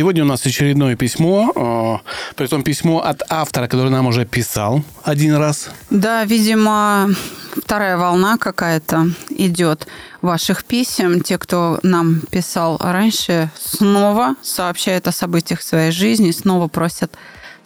Сегодня 0.00 0.22
у 0.24 0.26
нас 0.26 0.46
очередное 0.46 0.96
письмо, 0.96 1.52
э, 1.54 2.34
при 2.34 2.46
том 2.46 2.62
письмо 2.62 3.00
от 3.00 3.20
автора, 3.28 3.66
который 3.66 3.90
нам 3.90 4.06
уже 4.06 4.24
писал 4.24 4.82
один 5.02 5.34
раз. 5.34 5.68
Да, 5.90 6.24
видимо, 6.24 7.10
вторая 7.54 7.98
волна 7.98 8.38
какая-то 8.38 9.08
идет 9.28 9.86
ваших 10.22 10.64
писем. 10.64 11.20
Те, 11.20 11.36
кто 11.36 11.80
нам 11.82 12.22
писал 12.30 12.78
раньше, 12.80 13.50
снова 13.62 14.36
сообщают 14.42 15.06
о 15.06 15.12
событиях 15.12 15.60
своей 15.60 15.92
жизни, 15.92 16.30
снова 16.30 16.66
просят 16.68 17.12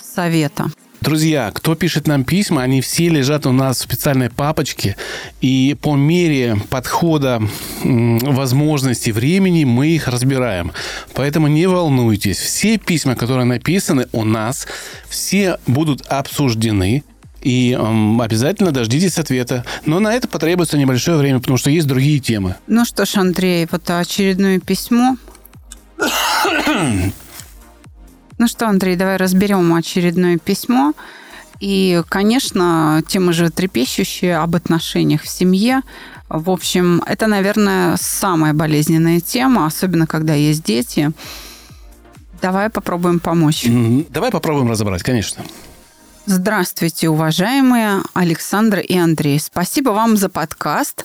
совета. 0.02 0.72
Друзья, 1.04 1.50
кто 1.54 1.74
пишет 1.74 2.06
нам 2.06 2.24
письма, 2.24 2.62
они 2.62 2.80
все 2.80 3.10
лежат 3.10 3.44
у 3.44 3.52
нас 3.52 3.76
в 3.76 3.82
специальной 3.82 4.30
папочке. 4.30 4.96
И 5.42 5.76
по 5.82 5.96
мере 5.96 6.56
подхода 6.70 7.42
возможности 7.82 9.10
времени 9.10 9.64
мы 9.64 9.88
их 9.88 10.08
разбираем. 10.08 10.72
Поэтому 11.12 11.46
не 11.48 11.66
волнуйтесь. 11.66 12.38
Все 12.38 12.78
письма, 12.78 13.16
которые 13.16 13.44
написаны 13.44 14.06
у 14.12 14.24
нас, 14.24 14.66
все 15.06 15.58
будут 15.66 16.00
обсуждены. 16.06 17.04
И 17.42 17.76
эм, 17.78 18.22
обязательно 18.22 18.72
дождитесь 18.72 19.18
ответа. 19.18 19.66
Но 19.84 20.00
на 20.00 20.14
это 20.14 20.26
потребуется 20.26 20.78
небольшое 20.78 21.18
время, 21.18 21.38
потому 21.40 21.58
что 21.58 21.68
есть 21.68 21.86
другие 21.86 22.18
темы. 22.18 22.56
Ну 22.66 22.86
что 22.86 23.04
ж, 23.04 23.16
Андрей, 23.16 23.68
вот 23.70 23.90
очередное 23.90 24.58
письмо. 24.58 25.18
Ну 28.38 28.48
что, 28.48 28.66
Андрей, 28.68 28.96
давай 28.96 29.16
разберем 29.16 29.72
очередное 29.74 30.38
письмо. 30.38 30.92
И, 31.60 32.02
конечно, 32.08 33.02
тема 33.06 33.32
же 33.32 33.50
трепещущая 33.50 34.42
об 34.42 34.56
отношениях 34.56 35.22
в 35.22 35.28
семье. 35.28 35.82
В 36.28 36.50
общем, 36.50 37.02
это, 37.06 37.26
наверное, 37.26 37.96
самая 37.96 38.52
болезненная 38.52 39.20
тема, 39.20 39.66
особенно 39.66 40.06
когда 40.06 40.34
есть 40.34 40.64
дети. 40.64 41.12
Давай 42.42 42.70
попробуем 42.70 43.20
помочь. 43.20 43.64
Давай 44.10 44.30
попробуем 44.30 44.70
разобрать, 44.70 45.02
конечно. 45.02 45.44
Здравствуйте, 46.26 47.10
уважаемые 47.10 48.00
Александр 48.14 48.78
и 48.78 48.96
Андрей. 48.96 49.38
Спасибо 49.38 49.90
вам 49.90 50.16
за 50.16 50.30
подкаст 50.30 51.04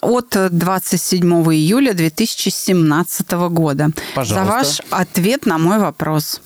от 0.00 0.36
27 0.50 1.20
июля 1.52 1.92
2017 1.92 3.32
года. 3.50 3.90
Пожалуйста. 4.14 4.34
За 4.34 4.50
ваш 4.50 4.80
ответ 4.90 5.46
на 5.46 5.58
мой 5.58 5.80
вопрос. 5.80 6.40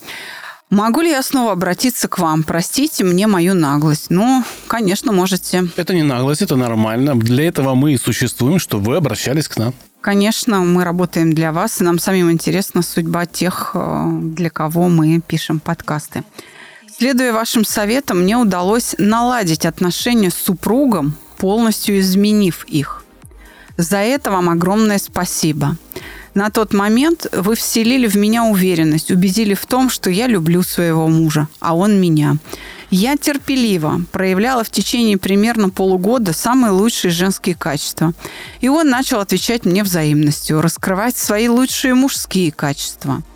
Могу 0.71 1.03
ли 1.03 1.11
я 1.11 1.23
снова 1.23 1.53
обратиться 1.53 2.09
к 2.09 2.19
вам? 2.19 2.45
Простите 2.45 3.05
мне 3.05 3.27
мою 3.27 3.53
наглость. 3.55 4.07
Ну, 4.09 4.43
конечно, 4.69 5.13
можете. 5.13 5.69
Это 5.77 5.93
не 5.93 6.03
наглость, 6.03 6.41
это 6.41 6.57
нормально. 6.57 7.15
Для 7.15 7.47
этого 7.47 7.75
мы 7.75 7.93
и 7.93 7.99
существуем, 7.99 8.59
чтобы 8.59 8.93
вы 8.93 8.97
обращались 8.97 9.49
к 9.49 9.59
нам. 9.59 9.75
Конечно, 10.01 10.61
мы 10.61 10.85
работаем 10.85 11.35
для 11.35 11.53
вас, 11.53 11.81
и 11.81 11.85
нам 11.85 11.99
самим 11.99 12.31
интересна 12.31 12.81
судьба 12.81 13.27
тех, 13.27 13.73
э, 13.75 14.09
для 14.23 14.49
кого 14.49 14.89
мы 14.89 15.21
пишем 15.21 15.61
подкасты. 15.61 16.23
Следуя 16.99 17.33
вашим 17.33 17.65
советам, 17.65 18.23
мне 18.23 18.37
удалось 18.37 18.97
наладить 18.99 19.65
отношения 19.67 20.31
с 20.31 20.35
супругом, 20.35 21.15
полностью 21.37 22.01
изменив 22.01 22.65
их. 22.65 23.05
За 23.77 23.99
это 23.99 24.33
вам 24.33 24.51
огромное 24.51 24.99
спасибо. 24.99 25.77
На 26.35 26.51
тот 26.51 26.75
момент 26.75 27.29
вы 27.31 27.55
вселили 27.55 28.09
в 28.09 28.17
меня 28.17 28.43
уверенность, 28.43 29.13
убедили 29.13 29.55
в 29.55 29.65
том, 29.67 29.91
что 29.91 30.11
я 30.11 30.27
люблю 30.27 30.65
своего 30.65 31.07
мужа, 31.07 31.47
а 31.61 31.77
он 31.77 32.01
меня. 32.01 32.37
Я 32.91 33.17
терпеливо 33.17 34.01
проявляла 34.11 34.65
в 34.65 34.71
течение 34.71 35.19
примерно 35.19 35.71
полугода 35.71 36.33
самые 36.33 36.73
лучшие 36.73 37.13
женские 37.13 37.55
качества. 37.55 38.13
И 38.61 38.69
он 38.69 38.91
начал 38.91 39.21
отвечать 39.21 39.65
мне 39.65 39.85
взаимностью, 39.85 40.61
раскрывать 40.61 41.17
свои 41.17 41.47
лучшие 41.47 41.95
мужские 41.95 42.51
качества– 42.51 43.23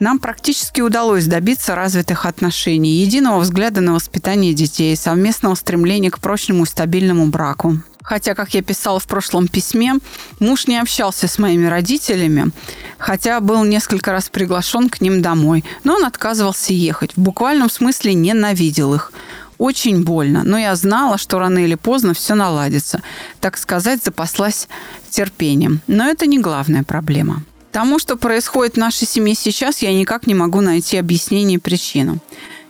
нам 0.00 0.18
практически 0.18 0.80
удалось 0.80 1.26
добиться 1.26 1.74
развитых 1.74 2.26
отношений, 2.26 3.02
единого 3.02 3.40
взгляда 3.40 3.80
на 3.80 3.94
воспитание 3.94 4.54
детей, 4.54 4.96
совместного 4.96 5.54
стремления 5.54 6.10
к 6.10 6.18
прочному 6.18 6.64
и 6.64 6.66
стабильному 6.66 7.26
браку. 7.26 7.78
Хотя, 8.04 8.34
как 8.34 8.52
я 8.52 8.62
писала 8.62 9.00
в 9.00 9.06
прошлом 9.06 9.48
письме, 9.48 9.94
муж 10.38 10.66
не 10.66 10.78
общался 10.78 11.26
с 11.26 11.38
моими 11.38 11.66
родителями, 11.66 12.50
хотя 12.98 13.40
был 13.40 13.64
несколько 13.64 14.12
раз 14.12 14.28
приглашен 14.28 14.90
к 14.90 15.00
ним 15.00 15.22
домой. 15.22 15.64
Но 15.84 15.94
он 15.94 16.04
отказывался 16.04 16.74
ехать. 16.74 17.12
В 17.16 17.20
буквальном 17.20 17.70
смысле 17.70 18.12
ненавидел 18.12 18.94
их. 18.94 19.10
Очень 19.56 20.04
больно, 20.04 20.42
но 20.44 20.58
я 20.58 20.76
знала, 20.76 21.16
что 21.16 21.38
рано 21.38 21.60
или 21.60 21.76
поздно 21.76 22.12
все 22.12 22.34
наладится. 22.34 23.00
Так 23.40 23.56
сказать, 23.56 24.04
запаслась 24.04 24.68
терпением. 25.08 25.80
Но 25.86 26.06
это 26.06 26.26
не 26.26 26.38
главная 26.38 26.82
проблема. 26.82 27.42
Тому, 27.74 27.98
что 27.98 28.16
происходит 28.16 28.74
в 28.74 28.78
нашей 28.78 29.04
семье 29.04 29.34
сейчас, 29.34 29.82
я 29.82 29.92
никак 29.92 30.28
не 30.28 30.34
могу 30.34 30.60
найти 30.60 30.96
объяснение 30.96 31.58
причину. 31.58 32.20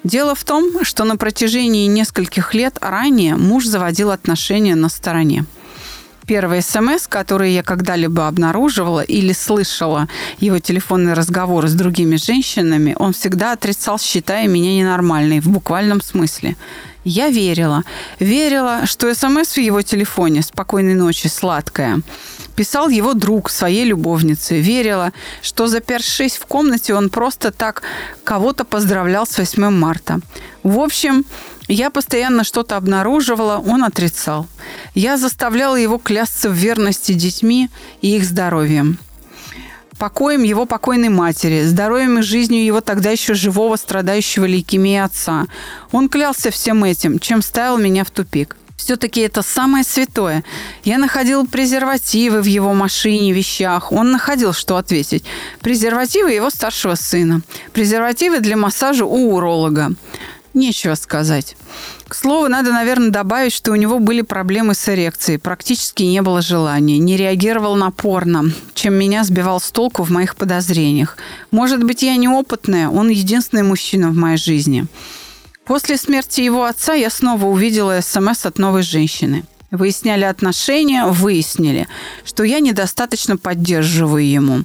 Дело 0.03 0.35
в 0.35 0.45
том, 0.45 0.83
что 0.83 1.05
на 1.05 1.19
протяжении 1.19 1.87
нескольких 1.87 2.55
лет 2.55 2.79
ранее 2.81 3.37
муж 3.37 3.67
заводил 3.67 4.11
отношения 4.11 4.75
на 4.75 4.89
стороне. 4.89 5.45
Первый 6.27 6.63
смс, 6.63 7.07
который 7.07 7.53
я 7.53 7.63
когда-либо 7.63 8.27
обнаруживала 8.27 9.01
или 9.01 9.33
слышала 9.33 10.09
его 10.39 10.59
телефонные 10.59 11.15
разговоры 11.15 11.69
с 11.69 11.75
другими 11.75 12.17
женщинами, 12.17 12.97
он 12.99 13.13
всегда 13.13 13.53
отрицал, 13.53 13.99
считая 13.99 14.49
меня 14.49 14.75
ненормальной, 14.75 15.41
в 15.41 15.49
буквальном 15.49 16.01
смысле. 16.01 16.57
Я 17.05 17.29
верила. 17.29 17.83
Верила, 18.19 18.87
что 18.87 19.15
смс 19.15 19.57
в 19.57 19.61
его 19.61 19.83
телефоне 19.83 20.43
«Спокойной 20.43 20.95
ночи, 20.95 21.27
сладкая» 21.27 22.01
писал 22.57 22.89
его 22.89 23.15
друг 23.15 23.51
своей 23.51 23.85
любовнице. 23.85 24.61
Верила, 24.61 25.13
что 25.43 25.67
запершись 25.67 26.37
в 26.37 26.47
комнате, 26.47 26.95
он 26.95 27.11
просто 27.11 27.51
так 27.51 27.83
кого-то 28.23 28.65
поздравлял 28.65 29.27
с 29.27 29.37
8 29.39 29.71
марта. 29.71 30.21
В 30.63 30.79
общем, 30.79 31.25
я 31.69 31.91
постоянно 31.91 32.45
что-то 32.45 32.77
обнаруживала, 32.77 33.59
он 33.59 33.85
отрицал. 33.85 34.47
Я 34.95 35.17
заставляла 35.17 35.77
его 35.77 35.99
клясться 35.99 36.49
в 36.51 36.53
верности 36.53 37.13
детьми 37.13 37.71
и 38.03 38.17
их 38.17 38.25
здоровьем 38.25 38.99
покоем 39.99 40.43
его 40.43 40.67
покойной 40.67 41.09
матери, 41.09 41.65
здоровьем 41.65 42.19
и 42.19 42.23
жизнью 42.23 42.65
его 42.65 42.81
тогда 42.81 43.11
еще 43.11 43.35
живого, 43.35 43.77
страдающего 43.77 44.45
лейкемией 44.45 45.03
отца. 45.03 45.47
Он 45.93 46.09
клялся 46.09 46.51
всем 46.51 46.85
этим, 46.85 47.19
чем 47.19 47.43
ставил 47.43 47.79
меня 47.79 48.05
в 48.05 48.11
тупик. 48.11 48.57
Все-таки 48.77 49.21
это 49.21 49.43
самое 49.43 49.83
святое. 49.83 50.45
Я 50.83 50.99
находил 50.99 51.47
презервативы 51.47 52.43
в 52.43 52.47
его 52.47 52.75
машине, 52.75 53.33
вещах. 53.33 53.93
Он 53.93 54.11
находил, 54.11 54.53
что 54.53 54.77
ответить. 54.77 55.25
Презервативы 55.61 56.33
его 56.33 56.51
старшего 56.51 56.97
сына. 56.97 57.41
Презервативы 57.73 58.41
для 58.41 58.57
массажа 58.57 59.07
у 59.07 59.35
уролога. 59.35 59.93
Нечего 60.55 60.95
сказать. 60.95 61.57
К 62.07 62.15
слову, 62.15 62.47
надо, 62.49 62.71
наверное, 62.73 63.11
добавить, 63.11 63.53
что 63.53 63.73
у 63.73 63.75
него 63.75 63.99
были 63.99 64.23
проблемы 64.23 64.75
с 64.75 64.89
эрекцией. 64.89 65.41
Практически 65.41 66.05
не 66.05 66.23
было 66.23 66.43
желания. 66.43 66.99
Не 66.99 67.17
реагировал 67.17 67.75
напорно, 67.75 68.45
чем 68.73 68.95
меня 68.95 69.25
сбивал 69.25 69.61
с 69.61 69.73
толку 69.73 70.05
в 70.05 70.11
моих 70.11 70.37
подозрениях. 70.37 71.17
Может 71.51 71.83
быть, 71.83 72.05
я 72.05 72.15
неопытная, 72.17 72.89
он 72.89 73.09
единственный 73.09 73.65
мужчина 73.65 74.11
в 74.11 74.15
моей 74.15 74.37
жизни. 74.37 74.87
После 75.65 75.97
смерти 75.97 76.43
его 76.43 76.65
отца 76.65 76.95
я 76.95 77.11
снова 77.11 77.47
увидела 77.47 78.01
СМС 78.01 78.47
от 78.47 78.59
новой 78.59 78.83
женщины. 78.83 79.45
Выясняли 79.73 80.23
отношения, 80.23 81.05
выяснили, 81.05 81.89
что 82.25 82.45
я 82.45 82.61
недостаточно 82.61 83.37
поддерживаю 83.37 84.25
ему 84.25 84.65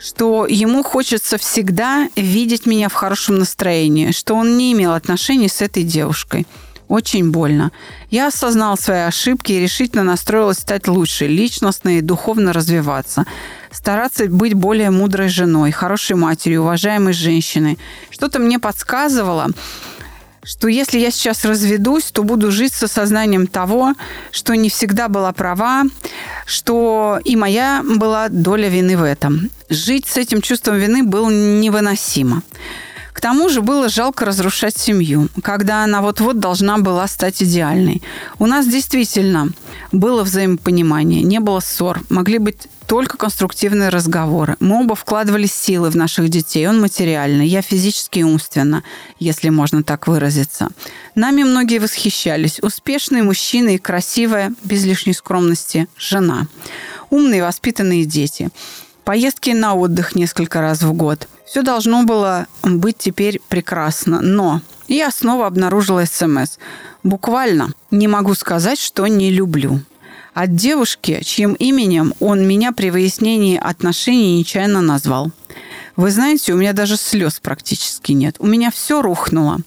что 0.00 0.46
ему 0.46 0.82
хочется 0.82 1.36
всегда 1.36 2.08
видеть 2.16 2.66
меня 2.66 2.88
в 2.88 2.94
хорошем 2.94 3.38
настроении, 3.38 4.12
что 4.12 4.34
он 4.34 4.56
не 4.56 4.72
имел 4.72 4.94
отношений 4.94 5.48
с 5.48 5.60
этой 5.60 5.82
девушкой. 5.82 6.46
Очень 6.88 7.30
больно. 7.30 7.70
Я 8.10 8.28
осознал 8.28 8.76
свои 8.76 9.00
ошибки 9.00 9.52
и 9.52 9.60
решительно 9.60 10.02
настроилась 10.02 10.58
стать 10.58 10.88
лучше, 10.88 11.28
личностно 11.28 11.98
и 11.98 12.00
духовно 12.00 12.52
развиваться. 12.52 13.26
Стараться 13.70 14.26
быть 14.26 14.54
более 14.54 14.90
мудрой 14.90 15.28
женой, 15.28 15.70
хорошей 15.70 16.16
матерью, 16.16 16.62
уважаемой 16.62 17.12
женщиной. 17.12 17.78
Что-то 18.10 18.40
мне 18.40 18.58
подсказывало, 18.58 19.50
что 20.42 20.68
если 20.68 20.98
я 20.98 21.10
сейчас 21.10 21.44
разведусь, 21.44 22.10
то 22.12 22.22
буду 22.22 22.50
жить 22.50 22.72
с 22.72 22.82
осознанием 22.82 23.46
того, 23.46 23.94
что 24.30 24.54
не 24.54 24.70
всегда 24.70 25.08
была 25.08 25.32
права, 25.32 25.84
что 26.46 27.20
и 27.24 27.36
моя 27.36 27.82
была 27.84 28.28
доля 28.28 28.68
вины 28.68 28.96
в 28.96 29.02
этом. 29.02 29.50
Жить 29.68 30.06
с 30.06 30.16
этим 30.16 30.40
чувством 30.40 30.76
вины 30.76 31.02
было 31.02 31.28
невыносимо. 31.30 32.42
К 33.20 33.22
тому 33.22 33.50
же 33.50 33.60
было 33.60 33.90
жалко 33.90 34.24
разрушать 34.24 34.78
семью, 34.78 35.28
когда 35.42 35.84
она 35.84 36.00
вот-вот 36.00 36.38
должна 36.38 36.78
была 36.78 37.06
стать 37.06 37.42
идеальной. 37.42 38.00
У 38.38 38.46
нас 38.46 38.66
действительно 38.66 39.50
было 39.92 40.22
взаимопонимание, 40.22 41.20
не 41.20 41.38
было 41.38 41.60
ссор, 41.60 42.00
могли 42.08 42.38
быть 42.38 42.68
только 42.86 43.18
конструктивные 43.18 43.90
разговоры. 43.90 44.56
Мы 44.58 44.80
оба 44.80 44.94
вкладывали 44.94 45.44
силы 45.44 45.90
в 45.90 45.96
наших 45.96 46.30
детей. 46.30 46.66
Он 46.66 46.80
материально, 46.80 47.42
я 47.42 47.60
физически 47.60 48.20
и 48.20 48.22
умственно, 48.22 48.84
если 49.18 49.50
можно 49.50 49.82
так 49.82 50.06
выразиться. 50.06 50.68
Нами 51.14 51.42
многие 51.42 51.78
восхищались. 51.78 52.58
Успешный 52.62 53.20
мужчина 53.20 53.68
и 53.74 53.78
красивая, 53.78 54.54
без 54.64 54.86
лишней 54.86 55.12
скромности, 55.12 55.88
жена. 55.98 56.46
Умные, 57.10 57.42
воспитанные 57.44 58.06
дети. 58.06 58.48
Поездки 59.04 59.50
на 59.50 59.74
отдых 59.74 60.14
несколько 60.14 60.62
раз 60.62 60.80
в 60.80 60.94
год. 60.94 61.28
Все 61.50 61.62
должно 61.62 62.04
было 62.04 62.46
быть 62.62 62.98
теперь 62.98 63.40
прекрасно. 63.48 64.20
Но 64.20 64.60
я 64.86 65.10
снова 65.10 65.48
обнаружила 65.48 66.04
СМС. 66.04 66.58
Буквально 67.02 67.72
не 67.90 68.06
могу 68.06 68.34
сказать, 68.34 68.78
что 68.78 69.08
не 69.08 69.32
люблю 69.32 69.80
от 70.32 70.54
девушки, 70.54 71.20
чьим 71.24 71.54
именем 71.54 72.14
он 72.20 72.46
меня 72.46 72.70
при 72.70 72.90
выяснении 72.90 73.58
отношений 73.58 74.38
нечаянно 74.38 74.80
назвал. 74.80 75.32
Вы 75.96 76.12
знаете, 76.12 76.52
у 76.52 76.56
меня 76.56 76.72
даже 76.72 76.96
слез 76.96 77.40
практически 77.40 78.12
нет. 78.12 78.36
У 78.38 78.46
меня 78.46 78.70
все 78.70 79.02
рухнуло. 79.02 79.58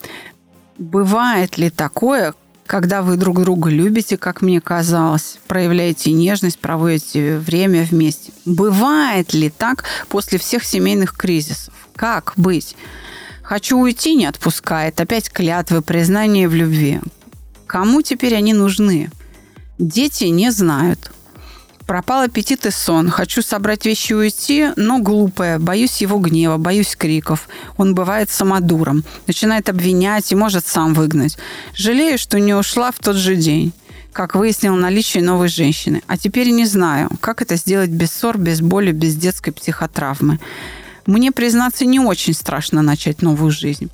Бывает 0.78 1.58
ли 1.58 1.70
такое, 1.70 2.34
когда 2.74 3.04
вы 3.04 3.18
друг 3.18 3.40
друга 3.40 3.70
любите, 3.70 4.18
как 4.18 4.42
мне 4.42 4.60
казалось, 4.60 5.38
проявляете 5.46 6.12
нежность, 6.12 6.58
проводите 6.58 7.38
время 7.38 7.84
вместе? 7.84 8.32
Бывает 8.46 9.32
ли 9.36 9.52
так 9.52 9.84
после 10.10 10.40
всех 10.40 10.64
семейных 10.64 11.16
кризисов? 11.16 11.72
Как 11.96 12.34
быть? 12.36 12.76
Хочу 13.44 13.78
уйти, 13.78 14.16
не 14.16 14.26
отпускает. 14.26 15.00
Опять 15.00 15.30
клятвы, 15.30 15.84
признание 15.84 16.50
в 16.50 16.56
любви. 16.56 17.00
Кому 17.68 18.02
теперь 18.02 18.34
они 18.34 18.56
нужны? 18.56 19.12
Дети 19.78 20.24
не 20.24 20.50
знают. 20.50 21.12
Пропал 21.94 22.24
аппетит 22.24 22.66
и 22.66 22.72
сон. 22.72 23.12
Хочу 23.12 23.44
собрать 23.44 23.86
вещи 23.86 24.14
и 24.14 24.16
уйти, 24.16 24.70
но 24.78 24.98
глупая. 24.98 25.60
Боюсь 25.60 26.02
его 26.02 26.18
гнева, 26.18 26.58
боюсь 26.58 26.96
криков. 26.96 27.48
Он 27.78 27.94
бывает 27.94 28.32
самодуром. 28.32 29.04
Начинает 29.28 29.70
обвинять 29.70 30.32
и 30.32 30.36
может 30.36 30.66
сам 30.66 30.96
выгнать. 30.96 31.38
Жалею, 31.76 32.18
что 32.18 32.40
не 32.40 32.56
ушла 32.56 32.92
в 32.92 32.98
тот 32.98 33.16
же 33.16 33.36
день 33.36 33.74
как 34.12 34.34
выяснил 34.34 34.76
наличие 34.76 35.22
новой 35.22 35.50
женщины. 35.50 36.02
А 36.08 36.18
теперь 36.18 36.50
не 36.50 36.66
знаю, 36.66 37.12
как 37.20 37.44
это 37.44 37.58
сделать 37.58 37.92
без 37.92 38.12
ссор, 38.12 38.40
без 38.40 38.62
боли, 38.62 38.92
без 38.92 39.16
детской 39.16 39.52
психотравмы. 39.52 40.40
Мне, 41.06 41.32
признаться, 41.32 41.86
не 41.86 42.00
очень 42.00 42.34
страшно 42.34 42.82
начать 42.82 43.22
новую 43.22 43.52
жизнь. 43.52 43.92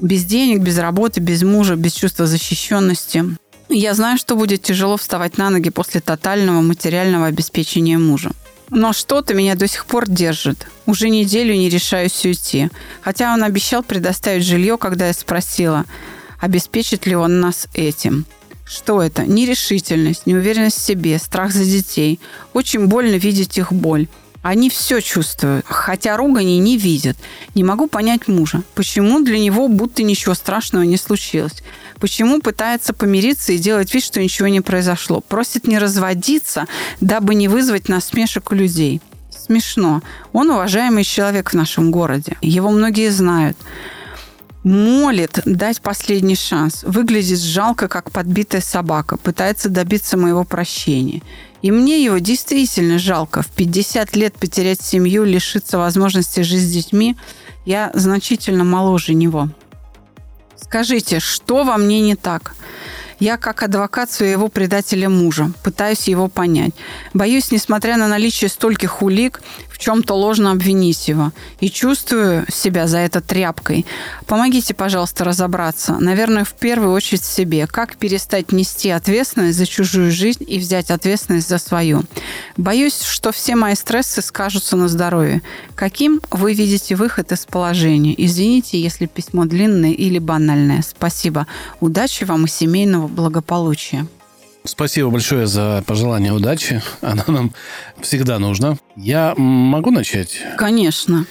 Без 0.00 0.24
денег, 0.24 0.62
без 0.62 0.78
работы, 0.78 1.20
без 1.20 1.44
мужа, 1.44 1.76
без 1.76 1.92
чувства 1.92 2.26
защищенности. 2.26 3.36
Я 3.78 3.92
знаю, 3.92 4.16
что 4.16 4.36
будет 4.36 4.62
тяжело 4.62 4.96
вставать 4.96 5.36
на 5.36 5.50
ноги 5.50 5.68
после 5.68 6.00
тотального 6.00 6.62
материального 6.62 7.26
обеспечения 7.26 7.98
мужа. 7.98 8.30
Но 8.70 8.94
что-то 8.94 9.34
меня 9.34 9.54
до 9.54 9.68
сих 9.68 9.84
пор 9.84 10.08
держит. 10.08 10.66
Уже 10.86 11.10
неделю 11.10 11.54
не 11.54 11.68
решаюсь 11.68 12.24
уйти. 12.24 12.70
Хотя 13.02 13.34
он 13.34 13.44
обещал 13.44 13.82
предоставить 13.82 14.46
жилье, 14.46 14.78
когда 14.78 15.08
я 15.08 15.12
спросила, 15.12 15.84
обеспечит 16.40 17.04
ли 17.04 17.14
он 17.16 17.40
нас 17.40 17.68
этим. 17.74 18.24
Что 18.64 19.02
это? 19.02 19.26
Нерешительность, 19.26 20.24
неуверенность 20.26 20.78
в 20.78 20.82
себе, 20.82 21.18
страх 21.18 21.52
за 21.52 21.66
детей. 21.66 22.18
Очень 22.54 22.86
больно 22.86 23.16
видеть 23.16 23.58
их 23.58 23.74
боль. 23.74 24.08
Они 24.46 24.70
все 24.70 25.00
чувствуют, 25.00 25.66
хотя 25.66 26.16
ругани 26.16 26.58
не 26.58 26.78
видят. 26.78 27.16
Не 27.56 27.64
могу 27.64 27.88
понять 27.88 28.28
мужа. 28.28 28.62
Почему 28.76 29.18
для 29.18 29.40
него 29.40 29.66
будто 29.66 30.04
ничего 30.04 30.34
страшного 30.34 30.84
не 30.84 30.96
случилось? 30.96 31.64
Почему 31.98 32.40
пытается 32.40 32.92
помириться 32.92 33.52
и 33.52 33.58
делать 33.58 33.92
вид, 33.92 34.04
что 34.04 34.22
ничего 34.22 34.46
не 34.46 34.60
произошло? 34.60 35.20
Просит 35.20 35.66
не 35.66 35.80
разводиться, 35.80 36.66
дабы 37.00 37.34
не 37.34 37.48
вызвать 37.48 37.88
насмешек 37.88 38.52
у 38.52 38.54
людей. 38.54 39.00
Смешно. 39.36 40.00
Он 40.32 40.48
уважаемый 40.50 41.02
человек 41.02 41.50
в 41.50 41.54
нашем 41.54 41.90
городе. 41.90 42.36
Его 42.40 42.70
многие 42.70 43.10
знают 43.10 43.56
молит 44.66 45.40
дать 45.44 45.80
последний 45.80 46.34
шанс. 46.34 46.82
Выглядит 46.82 47.40
жалко, 47.40 47.86
как 47.86 48.10
подбитая 48.10 48.60
собака. 48.60 49.16
Пытается 49.16 49.68
добиться 49.68 50.16
моего 50.16 50.42
прощения. 50.44 51.22
И 51.62 51.70
мне 51.70 52.04
его 52.04 52.18
действительно 52.18 52.98
жалко. 52.98 53.42
В 53.42 53.48
50 53.48 54.16
лет 54.16 54.34
потерять 54.34 54.82
семью, 54.82 55.24
лишиться 55.24 55.78
возможности 55.78 56.40
жить 56.40 56.62
с 56.62 56.70
детьми. 56.72 57.16
Я 57.64 57.90
значительно 57.94 58.64
моложе 58.64 59.14
него. 59.14 59.48
Скажите, 60.60 61.20
что 61.20 61.62
во 61.62 61.76
мне 61.76 62.00
не 62.00 62.16
так? 62.16 62.56
Я 63.18 63.38
как 63.38 63.62
адвокат 63.62 64.10
своего 64.10 64.48
предателя 64.48 65.08
мужа 65.08 65.50
пытаюсь 65.62 66.08
его 66.08 66.28
понять. 66.28 66.74
Боюсь, 67.14 67.50
несмотря 67.50 67.96
на 67.96 68.08
наличие 68.08 68.50
стольких 68.50 69.00
улик, 69.00 69.40
в 69.76 69.78
чем-то 69.78 70.14
ложно 70.14 70.52
обвинить 70.52 71.06
его. 71.06 71.32
И 71.60 71.68
чувствую 71.68 72.46
себя 72.50 72.86
за 72.86 72.98
это 72.98 73.20
тряпкой. 73.20 73.84
Помогите, 74.26 74.72
пожалуйста, 74.72 75.24
разобраться. 75.24 75.98
Наверное, 76.00 76.44
в 76.44 76.54
первую 76.54 76.94
очередь 76.94 77.24
себе. 77.24 77.66
Как 77.66 77.96
перестать 77.96 78.52
нести 78.52 78.88
ответственность 78.88 79.58
за 79.58 79.66
чужую 79.66 80.10
жизнь 80.10 80.44
и 80.48 80.58
взять 80.58 80.90
ответственность 80.90 81.48
за 81.50 81.58
свою? 81.58 82.04
Боюсь, 82.56 83.02
что 83.02 83.32
все 83.32 83.54
мои 83.54 83.74
стрессы 83.74 84.22
скажутся 84.22 84.76
на 84.76 84.88
здоровье. 84.88 85.42
Каким 85.74 86.22
вы 86.30 86.54
видите 86.54 86.96
выход 86.96 87.30
из 87.32 87.44
положения? 87.44 88.14
Извините, 88.16 88.80
если 88.80 89.04
письмо 89.04 89.44
длинное 89.44 89.92
или 89.92 90.18
банальное. 90.18 90.82
Спасибо. 90.82 91.46
Удачи 91.80 92.24
вам 92.24 92.46
и 92.46 92.48
семейного 92.48 93.08
благополучия. 93.08 94.06
Спасибо 94.66 95.10
большое 95.10 95.46
за 95.46 95.84
пожелание 95.86 96.32
удачи. 96.32 96.82
Она 97.00 97.24
нам 97.28 97.52
всегда 98.00 98.38
нужна. 98.38 98.76
Я 98.96 99.34
могу 99.36 99.90
начать? 99.90 100.40
Конечно. 100.58 101.24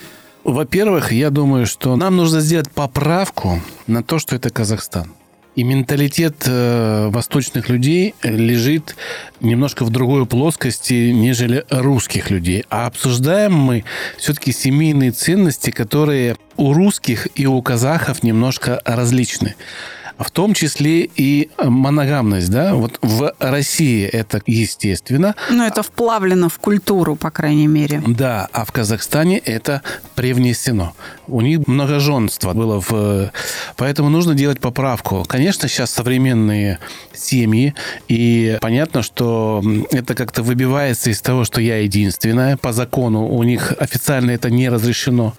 Во-первых, 0.46 1.12
я 1.12 1.30
думаю, 1.32 1.66
что 1.66 1.96
нам 1.96 2.16
нужно 2.16 2.40
сделать 2.40 2.72
поправку 2.72 3.62
на 3.88 4.04
то, 4.04 4.20
что 4.20 4.36
это 4.36 4.50
Казахстан. 4.50 5.12
И 5.56 5.64
менталитет 5.64 6.44
э, 6.46 7.08
восточных 7.10 7.70
людей 7.70 8.14
лежит 8.24 8.96
немножко 9.40 9.86
в 9.86 9.90
другой 9.90 10.26
плоскости, 10.26 11.12
нежели 11.12 11.66
русских 11.70 12.30
людей. 12.30 12.66
А 12.70 12.88
обсуждаем 12.88 13.54
мы 13.54 13.86
все-таки 14.18 14.52
семейные 14.52 15.12
ценности, 15.12 15.72
которые 15.72 16.36
у 16.58 16.74
русских 16.74 17.28
и 17.36 17.48
у 17.48 17.62
казахов 17.62 18.22
немножко 18.22 18.82
различны 18.86 19.56
в 20.18 20.32
том 20.32 20.54
числе 20.54 21.10
и 21.16 21.50
моногамность, 21.58 22.50
да, 22.50 22.74
вот 22.76 23.00
в 23.02 23.34
России 23.40 24.06
это 24.06 24.42
естественно. 24.46 25.36
Ну, 25.50 25.64
это 25.64 25.84
вплавлено 25.84 26.50
в 26.50 26.58
культуру, 26.60 27.16
по 27.16 27.32
крайней 27.32 27.68
мере. 27.68 28.02
Да, 28.08 28.48
а 28.52 28.66
в 28.66 28.72
Казахстане 28.72 29.40
это 29.40 29.82
привнесено. 30.16 30.94
У 31.28 31.42
них 31.42 31.68
многоженство 31.68 32.54
было 32.54 32.82
в... 32.82 33.32
Поэтому 33.76 34.10
нужно 34.10 34.36
делать 34.36 34.60
поправку. 34.60 35.26
Конечно, 35.28 35.68
сейчас 35.68 35.92
современные 35.92 36.80
семьи, 37.14 37.74
и 38.08 38.58
понятно, 38.62 39.02
что 39.02 39.62
это 39.92 40.16
как-то 40.16 40.44
выбивается 40.44 41.10
из 41.10 41.22
того, 41.22 41.44
что 41.44 41.60
я 41.62 41.78
единственная. 41.78 42.58
По 42.58 42.74
закону 42.74 43.28
у 43.28 43.44
них 43.44 43.74
официально 43.80 44.32
это 44.32 44.50
не 44.50 44.70
разрешено. 44.70 45.34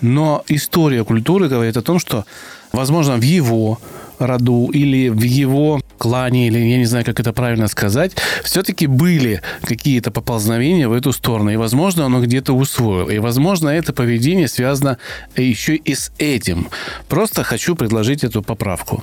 Но 0.00 0.44
история 0.48 1.04
культуры 1.04 1.48
говорит 1.48 1.76
о 1.76 1.82
том, 1.82 1.98
что, 1.98 2.24
возможно, 2.72 3.16
в 3.16 3.22
его 3.22 3.80
роду 4.18 4.70
или 4.72 5.08
в 5.08 5.22
его 5.22 5.80
клане, 5.98 6.48
или 6.48 6.58
я 6.58 6.78
не 6.78 6.84
знаю, 6.84 7.04
как 7.04 7.20
это 7.20 7.32
правильно 7.32 7.68
сказать, 7.68 8.12
все-таки 8.44 8.86
были 8.86 9.42
какие-то 9.62 10.10
поползновения 10.10 10.88
в 10.88 10.92
эту 10.92 11.12
сторону. 11.12 11.50
И, 11.50 11.56
возможно, 11.56 12.06
оно 12.06 12.22
где-то 12.22 12.52
усвоил. 12.52 13.08
И, 13.08 13.18
возможно, 13.18 13.68
это 13.68 13.92
поведение 13.92 14.48
связано 14.48 14.98
еще 15.36 15.74
и 15.76 15.94
с 15.94 16.12
этим. 16.18 16.68
Просто 17.08 17.42
хочу 17.44 17.74
предложить 17.74 18.24
эту 18.24 18.42
поправку. 18.42 19.02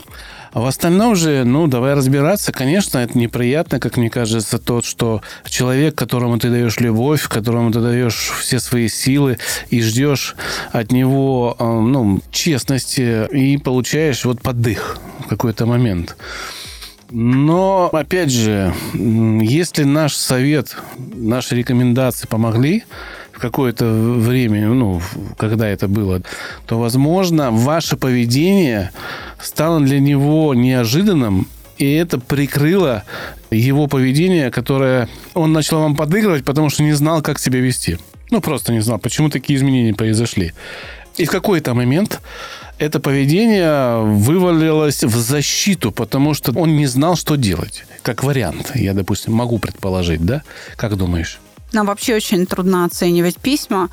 А 0.55 0.61
в 0.61 0.67
остальном 0.67 1.17
же, 1.17 1.43
ну, 1.43 1.67
давай 1.67 1.95
разбираться. 1.95 2.53
Конечно, 2.53 2.99
это 2.99 3.17
неприятно, 3.17 3.77
как 3.77 3.97
мне 3.97 4.09
кажется, 4.09 4.57
тот, 4.57 4.85
что 4.85 5.21
человек, 5.43 5.95
которому 5.95 6.39
ты 6.39 6.49
даешь 6.49 6.79
любовь, 6.79 7.27
которому 7.27 7.73
ты 7.73 7.81
даешь 7.81 8.31
все 8.39 8.61
свои 8.61 8.87
силы 8.87 9.37
и 9.69 9.81
ждешь 9.81 10.37
от 10.71 10.93
него, 10.93 11.57
э, 11.59 11.63
ну, 11.65 12.21
честности 12.31 13.27
и 13.35 13.57
получаешь 13.57 14.23
вот 14.23 14.41
подых 14.41 14.97
в 15.25 15.27
какой-то 15.27 15.65
момент. 15.65 16.15
Но, 17.11 17.89
опять 17.91 18.31
же, 18.31 18.73
если 18.93 19.83
наш 19.83 20.13
совет, 20.13 20.77
наши 20.97 21.57
рекомендации 21.57 22.27
помогли, 22.27 22.85
в 23.35 23.39
какое-то 23.39 23.85
время, 23.85 24.67
ну, 24.69 25.01
когда 25.37 25.67
это 25.67 25.87
было, 25.87 26.21
то, 26.65 26.79
возможно, 26.79 27.51
ваше 27.51 27.97
поведение 27.97 28.91
стало 29.41 29.81
для 29.81 29.99
него 29.99 30.53
неожиданным, 30.53 31.47
и 31.77 31.93
это 31.93 32.17
прикрыло 32.17 33.03
его 33.51 33.87
поведение, 33.87 34.51
которое 34.51 35.09
он 35.33 35.51
начал 35.51 35.81
вам 35.81 35.95
подыгрывать, 35.95 36.45
потому 36.45 36.69
что 36.69 36.83
не 36.83 36.93
знал, 36.93 37.21
как 37.21 37.39
себя 37.39 37.59
вести. 37.59 37.97
Ну, 38.31 38.39
просто 38.39 38.71
не 38.71 38.79
знал, 38.79 38.99
почему 38.99 39.29
такие 39.29 39.57
изменения 39.57 39.93
произошли. 39.93 40.53
И 41.17 41.25
в 41.25 41.29
какой-то 41.29 41.73
момент 41.73 42.21
это 42.79 42.99
поведение 42.99 44.01
вывалилось 44.01 45.03
в 45.03 45.17
защиту, 45.17 45.91
потому 45.91 46.33
что 46.33 46.53
он 46.53 46.77
не 46.77 46.87
знал, 46.87 47.17
что 47.17 47.35
делать. 47.35 47.85
Как 48.01 48.23
вариант, 48.23 48.71
я, 48.75 48.93
допустим, 48.93 49.33
могу 49.33 49.59
предположить, 49.59 50.25
да? 50.25 50.41
Как 50.77 50.95
думаешь? 50.95 51.39
Нам 51.75 51.87
вообще 51.87 52.15
очень 52.15 52.45
трудно 52.45 52.85
оценивать 52.85 53.35
письма, 53.35 53.89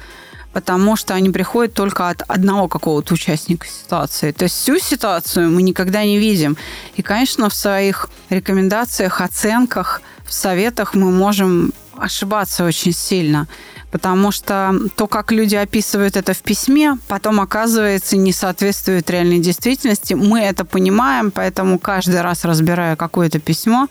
потому 0.52 0.94
что 0.94 1.14
они 1.14 1.30
приходят 1.30 1.74
только 1.74 2.10
от 2.10 2.22
одного 2.28 2.68
какого-то 2.68 3.14
участника 3.14 3.66
ситуации. 3.66 4.30
То 4.30 4.44
есть 4.44 4.54
всю 4.54 4.78
ситуацию 4.78 5.50
мы 5.50 5.62
никогда 5.62 6.04
не 6.04 6.16
видим. 6.16 6.56
И, 6.94 7.02
конечно, 7.02 7.48
в 7.48 7.54
своих 7.54 8.08
рекомендациях, 8.30 9.20
оценках, 9.20 10.00
в 10.24 10.32
советах 10.32 10.94
мы 10.94 11.10
можем 11.10 11.72
ошибаться 11.96 12.64
очень 12.64 12.92
сильно, 12.92 13.48
потому 13.90 14.30
что 14.30 14.72
то, 14.94 15.08
как 15.08 15.32
люди 15.32 15.56
описывают 15.56 16.16
это 16.16 16.34
в 16.34 16.38
письме, 16.38 16.98
потом 17.08 17.40
оказывается 17.40 18.16
не 18.16 18.32
соответствует 18.32 19.10
реальной 19.10 19.40
действительности. 19.40 20.14
Мы 20.14 20.40
это 20.42 20.64
понимаем, 20.64 21.32
поэтому 21.32 21.80
каждый 21.80 22.20
раз 22.20 22.44
разбирая 22.44 22.94
какое-то 22.94 23.40
письмо, 23.40 23.88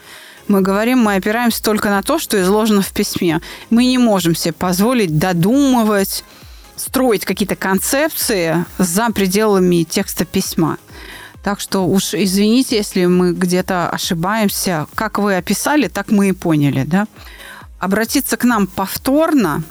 мы 0.51 0.61
говорим, 0.61 0.99
мы 0.99 1.15
опираемся 1.15 1.63
только 1.63 1.89
на 1.89 2.03
то, 2.03 2.19
что 2.19 2.39
изложено 2.41 2.81
в 2.81 2.91
письме. 2.91 3.41
Мы 3.69 3.85
не 3.85 3.97
можем 3.97 4.35
себе 4.35 4.53
позволить 4.53 5.17
додумывать, 5.17 6.23
строить 6.75 7.25
какие-то 7.25 7.55
концепции 7.55 8.65
за 8.77 9.09
пределами 9.09 9.83
текста 9.83 10.25
письма. 10.25 10.77
Так 11.43 11.59
что 11.59 11.87
уж 11.87 12.13
извините, 12.13 12.75
если 12.75 13.05
мы 13.05 13.33
где-то 13.33 13.89
ошибаемся. 13.89 14.87
Как 14.93 15.17
вы 15.17 15.37
описали, 15.37 15.87
так 15.87 16.11
мы 16.11 16.29
и 16.29 16.33
поняли, 16.33 16.83
да? 16.83 17.07
Обратиться 17.79 18.37
к 18.37 18.43
нам 18.43 18.67
повторно 18.67 19.63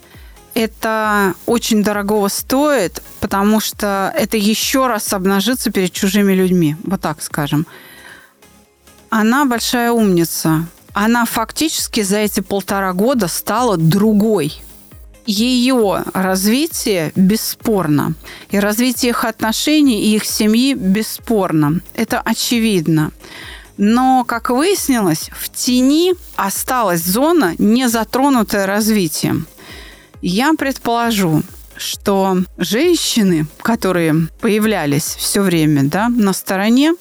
это 0.54 1.34
очень 1.46 1.82
дорогого 1.82 2.28
стоит, 2.28 3.02
потому 3.20 3.60
что 3.60 4.12
это 4.16 4.36
еще 4.36 4.88
раз 4.88 5.12
обнажиться 5.12 5.70
перед 5.70 5.92
чужими 5.92 6.32
людьми, 6.32 6.76
вот 6.82 7.00
так 7.00 7.22
скажем. 7.22 7.66
Она 9.10 9.44
большая 9.44 9.92
умница. 9.92 10.66
Она 10.92 11.24
фактически 11.24 12.02
за 12.02 12.18
эти 12.18 12.40
полтора 12.40 12.92
года 12.92 13.28
стала 13.28 13.76
другой 13.76 14.60
ее 15.26 16.04
развитие 16.12 17.12
бесспорно. 17.14 18.14
И 18.50 18.58
развитие 18.58 19.10
их 19.10 19.24
отношений 19.24 20.02
и 20.02 20.16
их 20.16 20.24
семьи 20.24 20.74
бесспорно. 20.74 21.80
Это 21.94 22.20
очевидно. 22.20 23.12
Но, 23.76 24.24
как 24.26 24.50
выяснилось, 24.50 25.30
в 25.32 25.48
тени 25.48 26.14
осталась 26.36 27.02
зона, 27.02 27.54
не 27.58 27.88
затронутая 27.88 28.66
развитием. 28.66 29.46
Я 30.20 30.52
предположу, 30.54 31.42
что 31.76 32.38
женщины, 32.58 33.46
которые 33.62 34.28
появлялись 34.40 35.16
все 35.18 35.40
время 35.40 35.84
да, 35.84 36.08
на 36.08 36.32
стороне, 36.32 36.94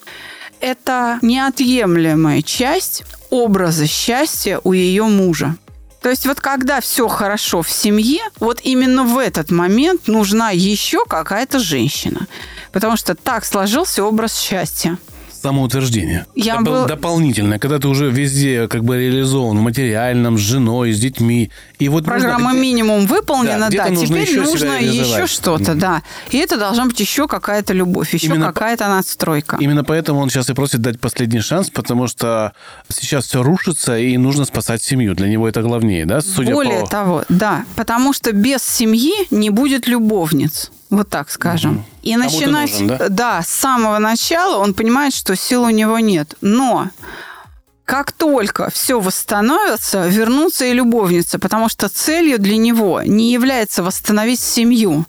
это 0.60 1.18
неотъемлемая 1.22 2.42
часть 2.42 3.04
образа 3.30 3.86
счастья 3.86 4.60
у 4.64 4.72
ее 4.72 5.04
мужа. 5.04 5.56
То 6.00 6.08
есть 6.08 6.26
вот 6.26 6.40
когда 6.40 6.80
все 6.80 7.08
хорошо 7.08 7.62
в 7.62 7.70
семье, 7.70 8.22
вот 8.38 8.60
именно 8.62 9.04
в 9.04 9.18
этот 9.18 9.50
момент 9.50 10.08
нужна 10.08 10.50
еще 10.50 11.04
какая-то 11.06 11.58
женщина. 11.58 12.26
Потому 12.72 12.96
что 12.96 13.14
так 13.14 13.44
сложился 13.44 14.04
образ 14.04 14.38
счастья 14.38 14.98
самоутверждение. 15.42 16.26
Я 16.34 16.56
Допол- 16.56 16.64
был... 16.64 16.86
Дополнительное, 16.86 17.58
когда 17.58 17.78
ты 17.78 17.88
уже 17.88 18.10
везде 18.10 18.68
как 18.68 18.84
бы 18.84 18.98
реализован 18.98 19.58
в 19.58 19.60
материальном, 19.60 20.38
с 20.38 20.40
женой, 20.40 20.92
с 20.92 21.00
детьми. 21.00 21.50
И 21.78 21.88
вот 21.88 22.04
Программа 22.04 22.50
нужно... 22.50 22.60
минимум 22.60 23.06
выполнена, 23.06 23.68
да, 23.70 23.84
да, 23.84 23.88
нужно 23.88 24.06
теперь 24.06 24.28
еще 24.28 24.40
нужно 24.42 24.80
еще 24.80 25.26
что-то, 25.26 25.72
mm-hmm. 25.72 25.78
да. 25.78 26.02
И 26.30 26.38
это 26.38 26.58
должна 26.58 26.86
быть 26.86 27.00
еще 27.00 27.26
какая-то 27.26 27.72
любовь, 27.72 28.12
еще 28.14 28.26
Именно 28.26 28.46
какая-то 28.46 28.88
надстройка. 28.88 29.56
Именно 29.60 29.84
поэтому 29.84 30.20
он 30.20 30.30
сейчас 30.30 30.50
и 30.50 30.54
просит 30.54 30.80
дать 30.80 31.00
последний 31.00 31.40
шанс, 31.40 31.70
потому 31.70 32.06
что 32.06 32.52
сейчас 32.88 33.26
все 33.26 33.42
рушится, 33.42 33.98
и 33.98 34.16
нужно 34.16 34.44
спасать 34.44 34.82
семью. 34.82 35.14
Для 35.14 35.28
него 35.28 35.48
это 35.48 35.62
главнее, 35.62 36.06
да? 36.06 36.20
Судя 36.20 36.52
Более 36.52 36.80
по... 36.80 36.86
того, 36.86 37.24
да, 37.28 37.64
потому 37.76 38.12
что 38.12 38.32
без 38.32 38.62
семьи 38.62 39.12
не 39.30 39.50
будет 39.50 39.86
любовниц. 39.86 40.70
Вот 40.90 41.08
так 41.08 41.30
скажем. 41.30 41.76
Угу. 41.76 41.84
И 42.02 42.12
Кому 42.12 42.24
начинать, 42.24 42.72
нужен, 42.72 42.86
да? 42.88 43.08
да, 43.08 43.42
с 43.42 43.48
самого 43.48 43.98
начала 43.98 44.58
он 44.58 44.74
понимает, 44.74 45.14
что 45.14 45.36
сил 45.36 45.62
у 45.62 45.70
него 45.70 45.98
нет. 46.00 46.34
Но 46.40 46.90
как 47.84 48.12
только 48.12 48.70
все 48.70 49.00
восстановится, 49.00 50.06
вернутся 50.06 50.64
и 50.64 50.72
любовница, 50.72 51.38
потому 51.38 51.68
что 51.68 51.88
целью 51.88 52.38
для 52.38 52.56
него 52.56 53.02
не 53.02 53.32
является 53.32 53.82
восстановить 53.82 54.40
семью. 54.40 55.06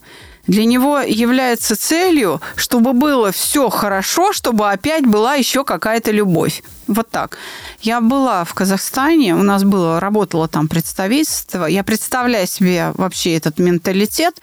Для 0.48 0.66
него 0.66 1.00
является 1.00 1.76
целью, 1.76 2.42
чтобы 2.56 2.94
было 2.94 3.32
все 3.32 3.70
хорошо, 3.70 4.34
чтобы 4.34 4.72
опять 4.72 5.06
была 5.06 5.36
еще 5.36 5.64
какая-то 5.64 6.12
любовь. 6.12 6.64
Вот 6.88 7.10
так. 7.10 7.38
Я 7.82 8.02
была 8.02 8.44
в 8.44 8.54
Казахстане, 8.54 9.36
у 9.36 9.44
нас 9.44 9.64
было, 9.64 10.00
работало 10.00 10.48
там 10.48 10.68
представительство. 10.68 11.66
Я 11.66 11.84
представляю 11.84 12.48
себе 12.48 12.92
вообще 12.96 13.38
этот 13.38 13.60
менталитет. 13.60 14.42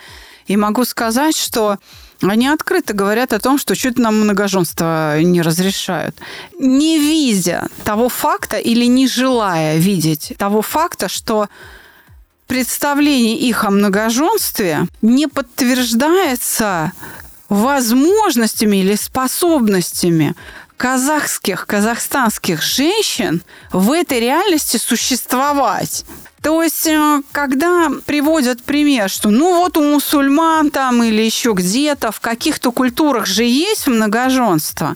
И 0.49 0.57
могу 0.57 0.85
сказать, 0.85 1.37
что 1.37 1.79
они 2.23 2.49
открыто 2.49 2.95
говорят 2.95 3.33
о 3.33 3.39
том, 3.39 3.59
что 3.59 3.75
что-то 3.75 4.01
нам 4.01 4.21
многоженство 4.21 5.21
не 5.21 5.41
разрешают. 5.41 6.17
Не 6.59 6.99
видя 6.99 7.69
того 7.85 8.09
факта 8.09 8.57
или 8.57 8.87
не 8.87 9.07
желая 9.07 9.77
видеть 9.77 10.33
того 10.37 10.63
факта, 10.63 11.09
что 11.09 11.49
представление 12.49 13.37
их 13.37 13.65
о 13.65 13.71
многоженстве 13.71 14.89
не 15.03 15.29
подтверждается 15.29 16.93
возможностями 17.49 18.79
или 18.79 18.95
способностями 18.95 20.35
казахских, 20.79 21.67
казахстанских 21.67 22.63
женщин 22.63 23.43
в 23.73 23.93
этой 23.93 24.21
реальности 24.21 24.79
существовать. 24.79 26.07
То 26.41 26.63
есть, 26.63 26.87
э, 26.87 27.21
когда 27.33 27.91
приводят 28.07 28.63
пример, 28.63 29.11
что 29.11 29.29
ну 29.29 29.59
вот 29.59 29.77
у 29.77 29.83
мусульман 29.83 30.71
там 30.71 31.03
или 31.03 31.21
еще 31.21 31.53
где-то 31.53 32.13
в 32.13 32.21
каких-то 32.21 32.71
культурах 32.71 33.27
же 33.27 33.43
есть 33.43 33.89
многоженство, 33.89 34.95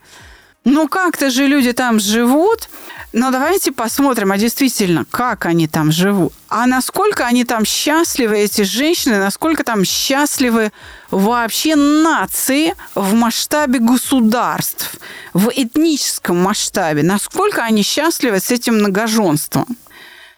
ну 0.65 0.89
как-то 0.89 1.31
же 1.31 1.47
люди 1.47 1.73
там 1.73 1.99
живут, 2.01 2.69
но 3.13 3.31
давайте 3.31 3.73
посмотрим, 3.73 4.33
а 4.33 4.39
действительно, 4.39 5.05
как 5.11 5.45
они 5.45 5.69
там 5.69 5.93
живут. 5.93 6.33
А 6.49 6.67
насколько 6.67 7.27
они 7.27 7.45
там 7.45 7.65
счастливы, 7.65 8.39
эти 8.39 8.63
женщины, 8.63 9.19
насколько 9.19 9.65
там 9.65 9.85
счастливы 9.85 10.73
вообще 11.11 11.77
нации 11.77 12.75
в 12.95 13.13
масштабе 13.13 13.81
государств, 13.81 14.97
в 15.35 15.51
этническом 15.55 16.39
масштабе. 16.39 17.03
Насколько 17.03 17.65
они 17.65 17.83
счастливы 17.83 18.41
с 18.41 18.51
этим 18.51 18.77
многоженством. 18.77 19.67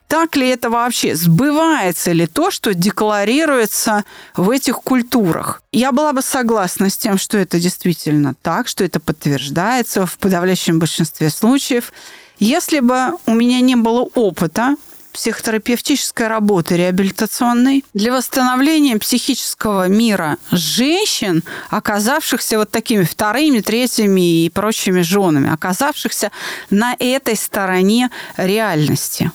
Так 0.08 0.36
ли 0.36 0.48
это 0.48 0.70
вообще? 0.70 1.14
Сбывается 1.16 2.12
ли 2.12 2.26
то, 2.26 2.50
что 2.50 2.74
декларируется 2.74 4.04
в 4.36 4.50
этих 4.50 4.76
культурах? 4.76 5.62
Я 5.72 5.92
была 5.92 6.12
бы 6.12 6.22
согласна 6.22 6.90
с 6.90 6.96
тем, 6.96 7.18
что 7.18 7.38
это 7.38 7.58
действительно 7.58 8.34
так, 8.42 8.68
что 8.68 8.84
это 8.84 9.00
подтверждается 9.00 10.06
в 10.06 10.18
подавляющем 10.18 10.78
большинстве 10.78 11.30
случаев. 11.30 11.92
Если 12.38 12.80
бы 12.80 13.12
у 13.26 13.34
меня 13.34 13.60
не 13.60 13.76
было 13.76 14.02
опыта 14.14 14.76
психотерапевтической 15.14 16.26
работы 16.26 16.76
реабилитационной 16.76 17.84
для 17.94 18.12
восстановления 18.12 18.98
психического 18.98 19.88
мира 19.88 20.38
женщин, 20.50 21.44
оказавшихся 21.70 22.58
вот 22.58 22.70
такими 22.70 23.04
вторыми, 23.04 23.60
третьими 23.60 24.44
и 24.44 24.50
прочими 24.50 25.02
женами, 25.02 25.52
оказавшихся 25.52 26.32
на 26.68 26.96
этой 26.98 27.36
стороне 27.36 28.10
реальности. 28.36 29.30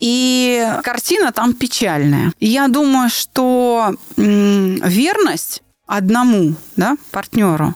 И 0.00 0.66
картина 0.82 1.32
там 1.32 1.54
печальная. 1.54 2.32
Я 2.40 2.68
думаю, 2.68 3.08
что 3.08 3.94
верность 4.16 5.62
одному 5.86 6.54
да, 6.76 6.96
партнеру, 7.10 7.74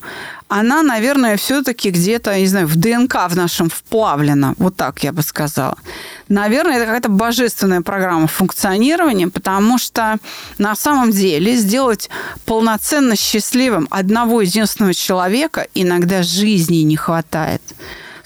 она, 0.49 0.83
наверное, 0.83 1.37
все-таки 1.37 1.91
где-то, 1.91 2.39
не 2.39 2.47
знаю, 2.47 2.67
в 2.67 2.77
ДНК 2.77 3.29
в 3.29 3.37
нашем 3.37 3.69
вплавлена. 3.69 4.55
Вот 4.57 4.77
так 4.77 5.05
я 5.05 5.13
бы 5.13 5.21
сказала. 5.23 5.77
Наверное, 6.29 6.77
это 6.77 6.87
какая-то 6.87 7.11
божественная 7.11 7.83
программа 7.83 8.29
функционирования, 8.29 9.29
потому 9.29 9.77
что 9.77 10.17
на 10.57 10.75
самом 10.75 11.11
деле 11.11 11.55
сделать 11.55 12.09
полноценно 12.47 13.15
счастливым 13.15 13.89
одного 13.91 14.41
единственного 14.41 14.95
человека 14.95 15.67
иногда 15.75 16.23
жизни 16.23 16.79
не 16.79 16.97
хватает 16.97 17.63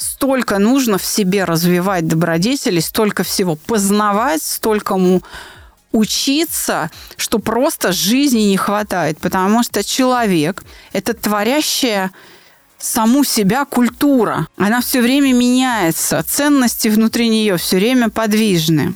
столько 0.03 0.59
нужно 0.59 0.99
в 0.99 1.05
себе 1.05 1.45
развивать 1.45 2.07
добродетели, 2.07 2.81
столько 2.81 3.23
всего 3.23 3.57
познавать, 3.57 4.43
столько 4.43 4.95
ему 4.95 5.23
учиться, 5.93 6.91
что 7.17 7.39
просто 7.39 7.93
жизни 7.93 8.43
не 8.43 8.57
хватает, 8.57 9.19
потому 9.19 9.63
что 9.63 9.85
человек– 9.85 10.65
это 10.93 11.15
творящая 11.15 12.11
саму 12.79 13.25
себя 13.25 13.65
культура. 13.65 14.49
Она 14.57 14.81
все 14.81 15.01
время 15.01 15.33
меняется, 15.33 16.25
ценности 16.27 16.89
внутри 16.89 17.29
нее 17.29 17.57
все 17.57 17.77
время 17.77 18.11
подвижны. 18.11 18.95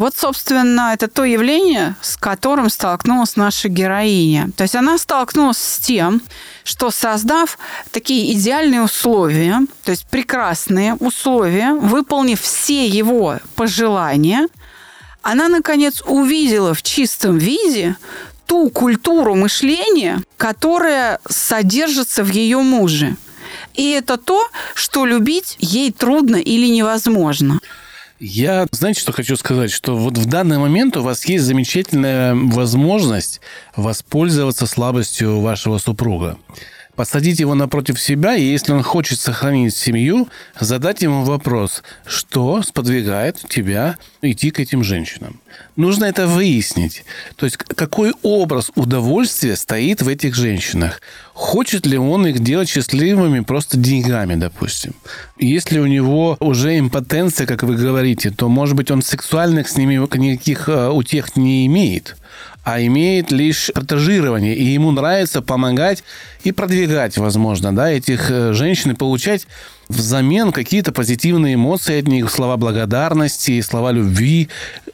Вот, 0.00 0.16
собственно, 0.16 0.94
это 0.94 1.08
то 1.08 1.24
явление, 1.24 1.94
с 2.00 2.16
которым 2.16 2.70
столкнулась 2.70 3.36
наша 3.36 3.68
героиня. 3.68 4.48
То 4.56 4.62
есть 4.62 4.74
она 4.74 4.96
столкнулась 4.96 5.58
с 5.58 5.76
тем, 5.76 6.22
что 6.64 6.90
создав 6.90 7.58
такие 7.90 8.32
идеальные 8.32 8.80
условия, 8.80 9.60
то 9.84 9.90
есть 9.90 10.06
прекрасные 10.06 10.94
условия, 10.94 11.74
выполнив 11.74 12.40
все 12.40 12.86
его 12.86 13.40
пожелания, 13.56 14.48
она, 15.20 15.48
наконец, 15.48 16.02
увидела 16.06 16.72
в 16.72 16.82
чистом 16.82 17.36
виде 17.36 17.94
ту 18.46 18.70
культуру 18.70 19.34
мышления, 19.34 20.22
которая 20.38 21.20
содержится 21.28 22.24
в 22.24 22.30
ее 22.30 22.60
муже. 22.62 23.18
И 23.74 23.90
это 23.90 24.16
то, 24.16 24.48
что 24.74 25.04
любить 25.04 25.56
ей 25.58 25.92
трудно 25.92 26.36
или 26.36 26.68
невозможно. 26.68 27.60
Я, 28.22 28.66
знаете, 28.70 29.00
что 29.00 29.12
хочу 29.12 29.34
сказать? 29.36 29.70
Что 29.70 29.96
вот 29.96 30.18
в 30.18 30.26
данный 30.26 30.58
момент 30.58 30.94
у 30.98 31.02
вас 31.02 31.24
есть 31.24 31.42
замечательная 31.44 32.34
возможность 32.34 33.40
воспользоваться 33.74 34.66
слабостью 34.66 35.40
вашего 35.40 35.78
супруга 35.78 36.36
посадить 36.96 37.40
его 37.40 37.54
напротив 37.54 37.98
себя, 37.98 38.36
и 38.36 38.42
если 38.42 38.72
он 38.72 38.82
хочет 38.82 39.18
сохранить 39.18 39.74
семью, 39.74 40.28
задать 40.58 41.00
ему 41.00 41.22
вопрос, 41.22 41.82
что 42.04 42.62
сподвигает 42.62 43.38
тебя 43.48 43.96
идти 44.20 44.50
к 44.50 44.60
этим 44.60 44.84
женщинам. 44.84 45.40
Нужно 45.80 46.04
это 46.04 46.26
выяснить. 46.26 47.04
То 47.36 47.46
есть 47.46 47.56
какой 47.56 48.12
образ 48.22 48.70
удовольствия 48.74 49.56
стоит 49.56 50.02
в 50.02 50.08
этих 50.08 50.34
женщинах. 50.34 51.00
Хочет 51.32 51.86
ли 51.86 51.96
он 51.96 52.26
их 52.26 52.40
делать 52.40 52.68
счастливыми 52.68 53.40
просто 53.40 53.78
деньгами, 53.78 54.34
допустим. 54.34 54.92
Если 55.38 55.78
у 55.78 55.86
него 55.86 56.36
уже 56.38 56.78
импотенция, 56.78 57.46
как 57.46 57.62
вы 57.62 57.76
говорите, 57.76 58.30
то, 58.30 58.50
может 58.50 58.76
быть, 58.76 58.90
он 58.90 59.00
сексуальных 59.00 59.70
с 59.70 59.78
ними 59.78 59.94
никаких 60.18 60.68
э, 60.68 60.90
утех 60.90 61.36
не 61.36 61.66
имеет 61.66 62.16
а 62.62 62.78
имеет 62.82 63.30
лишь 63.32 63.70
протежирование, 63.72 64.54
и 64.54 64.64
ему 64.64 64.90
нравится 64.90 65.40
помогать 65.40 66.04
и 66.44 66.52
продвигать, 66.52 67.16
возможно, 67.16 67.74
да, 67.74 67.90
этих 67.90 68.30
э, 68.30 68.52
женщин 68.52 68.90
и 68.90 68.94
получать 68.94 69.46
взамен 69.90 70.52
какие-то 70.52 70.92
позитивные 70.92 71.54
эмоции 71.54 71.98
от 71.98 72.08
них, 72.08 72.30
слова 72.30 72.56
благодарности, 72.56 73.60
слова 73.60 73.92
любви. 73.92 74.48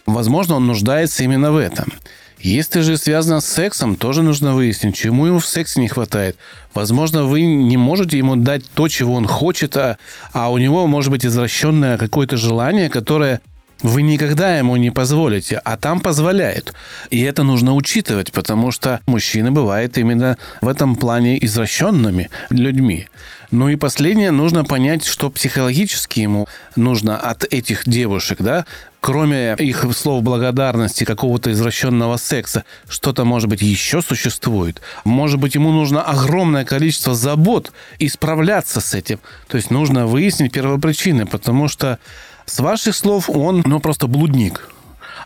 Возможно, 0.06 0.56
он 0.56 0.66
нуждается 0.66 1.22
именно 1.22 1.52
в 1.52 1.56
этом. 1.56 1.92
Если 2.38 2.80
же 2.80 2.96
связано 2.96 3.40
с 3.40 3.46
сексом, 3.46 3.96
тоже 3.96 4.22
нужно 4.22 4.54
выяснить, 4.54 4.94
чему 4.94 5.26
ему 5.26 5.38
в 5.38 5.46
сексе 5.46 5.80
не 5.80 5.88
хватает. 5.88 6.36
Возможно, 6.74 7.24
вы 7.24 7.42
не 7.42 7.76
можете 7.76 8.18
ему 8.18 8.36
дать 8.36 8.62
то, 8.74 8.88
чего 8.88 9.14
он 9.14 9.26
хочет, 9.26 9.76
а, 9.76 9.96
а 10.32 10.50
у 10.50 10.58
него 10.58 10.86
может 10.86 11.10
быть 11.10 11.24
извращенное 11.24 11.96
какое-то 11.96 12.36
желание, 12.36 12.90
которое 12.90 13.40
вы 13.82 14.02
никогда 14.02 14.56
ему 14.56 14.76
не 14.76 14.90
позволите, 14.90 15.60
а 15.64 15.76
там 15.76 16.00
позволяют. 16.00 16.74
И 17.10 17.20
это 17.22 17.42
нужно 17.42 17.74
учитывать, 17.74 18.32
потому 18.32 18.70
что 18.70 19.00
мужчины 19.06 19.50
бывают 19.50 19.98
именно 19.98 20.36
в 20.60 20.68
этом 20.68 20.96
плане 20.96 21.44
извращенными 21.44 22.30
людьми. 22.50 23.08
Ну 23.50 23.68
и 23.68 23.76
последнее, 23.76 24.30
нужно 24.30 24.64
понять, 24.64 25.04
что 25.04 25.30
психологически 25.30 26.20
ему 26.20 26.48
нужно 26.74 27.16
от 27.16 27.44
этих 27.44 27.88
девушек, 27.88 28.38
да, 28.40 28.66
кроме 29.00 29.54
их 29.54 29.84
слов 29.96 30.22
благодарности, 30.24 31.04
какого-то 31.04 31.52
извращенного 31.52 32.16
секса, 32.16 32.64
что-то, 32.88 33.24
может 33.24 33.48
быть, 33.48 33.62
еще 33.62 34.02
существует. 34.02 34.80
Может 35.04 35.38
быть, 35.38 35.54
ему 35.54 35.70
нужно 35.70 36.02
огромное 36.02 36.64
количество 36.64 37.14
забот 37.14 37.72
и 37.98 38.08
справляться 38.08 38.80
с 38.80 38.94
этим. 38.94 39.20
То 39.46 39.56
есть 39.56 39.70
нужно 39.70 40.06
выяснить 40.06 40.52
первопричины, 40.52 41.24
потому 41.24 41.68
что 41.68 42.00
с 42.46 42.58
ваших 42.58 42.96
слов 42.96 43.30
он, 43.30 43.62
ну, 43.64 43.78
просто 43.78 44.08
блудник. 44.08 44.68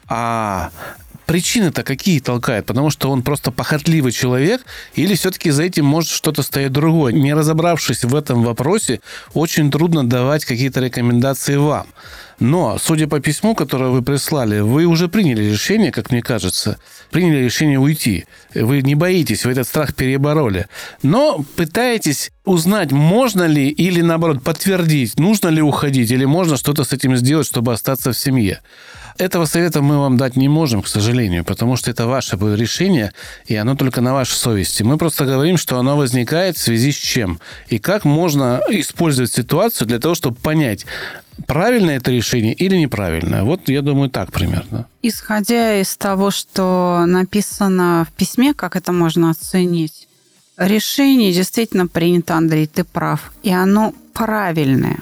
А 0.08 0.70
причины-то 1.30 1.84
какие 1.84 2.18
толкает? 2.18 2.66
Потому 2.66 2.90
что 2.90 3.08
он 3.08 3.22
просто 3.22 3.52
похотливый 3.52 4.10
человек 4.10 4.62
или 4.96 5.14
все-таки 5.14 5.50
за 5.50 5.62
этим 5.62 5.84
может 5.84 6.10
что-то 6.10 6.42
стоять 6.42 6.72
другое? 6.72 7.12
Не 7.12 7.34
разобравшись 7.34 8.02
в 8.02 8.16
этом 8.16 8.42
вопросе, 8.42 9.00
очень 9.32 9.70
трудно 9.70 10.04
давать 10.04 10.44
какие-то 10.44 10.80
рекомендации 10.80 11.54
вам. 11.54 11.86
Но, 12.40 12.78
судя 12.82 13.06
по 13.06 13.20
письму, 13.20 13.54
которое 13.54 13.90
вы 13.90 14.02
прислали, 14.02 14.58
вы 14.58 14.86
уже 14.86 15.06
приняли 15.06 15.44
решение, 15.44 15.92
как 15.92 16.10
мне 16.10 16.20
кажется, 16.20 16.78
приняли 17.12 17.44
решение 17.44 17.78
уйти. 17.78 18.24
Вы 18.52 18.82
не 18.82 18.96
боитесь, 18.96 19.44
вы 19.44 19.52
этот 19.52 19.68
страх 19.68 19.94
перебороли. 19.94 20.66
Но 21.04 21.44
пытаетесь 21.54 22.32
узнать, 22.44 22.90
можно 22.90 23.44
ли 23.44 23.68
или, 23.68 24.00
наоборот, 24.00 24.42
подтвердить, 24.42 25.16
нужно 25.16 25.46
ли 25.46 25.62
уходить, 25.62 26.10
или 26.10 26.24
можно 26.24 26.56
что-то 26.56 26.82
с 26.82 26.92
этим 26.92 27.14
сделать, 27.16 27.46
чтобы 27.46 27.72
остаться 27.72 28.10
в 28.10 28.18
семье. 28.18 28.62
Этого 29.20 29.44
совета 29.44 29.82
мы 29.82 29.98
вам 29.98 30.16
дать 30.16 30.36
не 30.36 30.48
можем, 30.48 30.80
к 30.80 30.88
сожалению, 30.88 31.44
потому 31.44 31.76
что 31.76 31.90
это 31.90 32.06
ваше 32.06 32.38
решение, 32.56 33.12
и 33.44 33.54
оно 33.54 33.76
только 33.76 34.00
на 34.00 34.14
вашей 34.14 34.32
совести. 34.32 34.82
Мы 34.82 34.96
просто 34.96 35.26
говорим, 35.26 35.58
что 35.58 35.78
оно 35.78 35.94
возникает 35.98 36.56
в 36.56 36.62
связи 36.62 36.90
с 36.90 36.96
чем. 36.96 37.38
И 37.68 37.78
как 37.78 38.06
можно 38.06 38.62
использовать 38.70 39.30
ситуацию 39.30 39.86
для 39.86 39.98
того, 39.98 40.14
чтобы 40.14 40.36
понять, 40.36 40.86
правильное 41.46 41.98
это 41.98 42.10
решение 42.10 42.54
или 42.54 42.76
неправильное. 42.76 43.42
Вот 43.42 43.68
я 43.68 43.82
думаю 43.82 44.08
так 44.08 44.32
примерно. 44.32 44.86
Исходя 45.02 45.78
из 45.78 45.94
того, 45.98 46.30
что 46.30 47.04
написано 47.06 48.06
в 48.08 48.16
письме, 48.16 48.54
как 48.54 48.74
это 48.74 48.90
можно 48.90 49.28
оценить, 49.28 50.08
решение 50.56 51.34
действительно 51.34 51.86
принято, 51.86 52.36
Андрей, 52.36 52.66
ты 52.66 52.84
прав, 52.84 53.32
и 53.42 53.50
оно 53.50 53.92
правильное. 54.14 54.98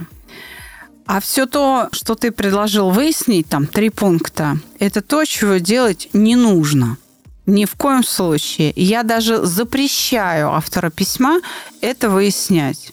А 1.09 1.21
все 1.21 1.47
то, 1.47 1.89
что 1.91 2.15
ты 2.17 2.31
предложил 2.31 2.91
выяснить, 2.91 3.49
там 3.49 3.67
три 3.67 3.89
пункта, 3.89 4.59
это 4.79 5.01
то, 5.01 5.25
чего 5.25 5.57
делать 5.57 6.11
не 6.13 6.37
нужно. 6.37 6.99
Ни 7.47 7.65
в 7.65 7.77
коем 7.77 8.05
случае. 8.05 8.75
Я 8.77 9.05
даже 9.05 9.47
запрещаю 9.47 10.51
автора 10.51 10.91
письма 10.91 11.41
это 11.81 12.11
выяснять 12.11 12.93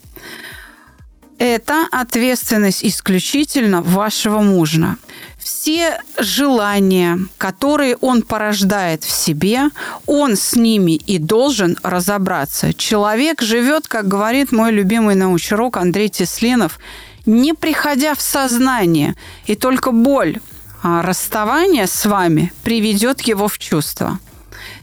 это 1.37 1.87
ответственность 1.91 2.83
исключительно 2.83 3.81
вашего 3.81 4.39
мужа. 4.39 4.97
Все 5.37 5.99
желания, 6.17 7.19
которые 7.37 7.97
он 7.97 8.23
порождает 8.23 9.03
в 9.03 9.11
себе, 9.11 9.69
он 10.07 10.35
с 10.35 10.55
ними 10.55 10.93
и 10.93 11.19
должен 11.19 11.77
разобраться. 11.83 12.73
Человек 12.73 13.41
живет, 13.41 13.87
как 13.87 14.07
говорит 14.07 14.51
мой 14.51 14.71
любимый 14.71 15.15
научрок 15.15 15.77
Андрей 15.77 16.09
Тесленов, 16.09 16.79
не 17.25 17.53
приходя 17.53 18.15
в 18.15 18.21
сознание, 18.21 19.15
и 19.45 19.55
только 19.55 19.91
боль 19.91 20.39
а 20.87 21.01
расставания 21.01 21.87
с 21.87 22.05
вами 22.05 22.53
приведет 22.63 23.21
его 23.21 23.47
в 23.47 23.57
чувство. 23.57 24.19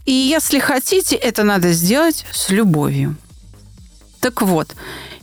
И 0.04 0.10
если 0.10 0.58
хотите, 0.58 1.14
это 1.14 1.44
надо 1.44 1.70
сделать 1.70 2.26
с 2.32 2.50
любовью. 2.50 3.14
Так 4.18 4.42
вот, 4.42 4.74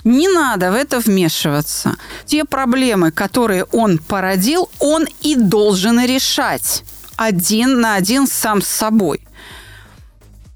не 0.06 0.30
надо 0.30 0.72
в 0.72 0.76
это 0.76 1.00
вмешиваться. 1.02 1.98
Те 2.26 2.46
проблемы, 2.46 3.12
которые 3.12 3.66
он 3.66 3.98
породил, 3.98 4.70
он 4.80 5.06
и 5.20 5.36
должен 5.36 6.00
решать 6.00 6.86
один 7.18 7.82
на 7.82 7.96
один 7.96 8.26
сам 8.26 8.62
с 8.62 8.68
собой. 8.70 9.28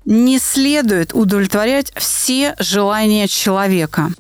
Не 0.05 0.39
следует 0.39 1.13
удовлетворять 1.13 1.91
все 1.97 2.55
желания 2.59 3.27
человека 3.27 4.13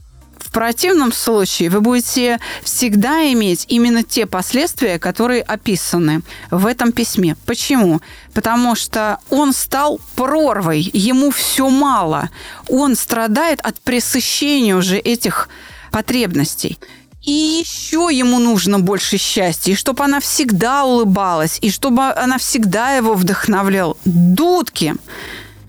противном 0.53 1.11
случае 1.11 1.69
вы 1.69 1.81
будете 1.81 2.39
всегда 2.63 3.29
иметь 3.33 3.65
именно 3.67 4.03
те 4.03 4.25
последствия, 4.25 4.99
которые 4.99 5.41
описаны 5.41 6.21
в 6.51 6.65
этом 6.65 6.93
письме. 6.93 7.35
Почему? 7.45 7.99
Потому 8.33 8.75
что 8.75 9.17
он 9.29 9.51
стал 9.51 9.99
прорвой, 10.15 10.89
ему 10.93 11.31
все 11.31 11.69
мало. 11.69 12.29
Он 12.69 12.95
страдает 12.95 13.59
от 13.59 13.81
пресыщения 13.81 14.75
уже 14.75 14.97
этих 14.97 15.49
потребностей. 15.91 16.77
И 17.23 17.31
еще 17.31 18.09
ему 18.11 18.39
нужно 18.39 18.79
больше 18.79 19.17
счастья, 19.17 19.71
и 19.71 19.75
чтобы 19.75 20.03
она 20.03 20.19
всегда 20.19 20.83
улыбалась, 20.83 21.57
и 21.61 21.71
чтобы 21.71 22.11
она 22.11 22.37
всегда 22.37 22.95
его 22.95 23.13
вдохновляла. 23.13 23.95
Дудки. 24.03 24.95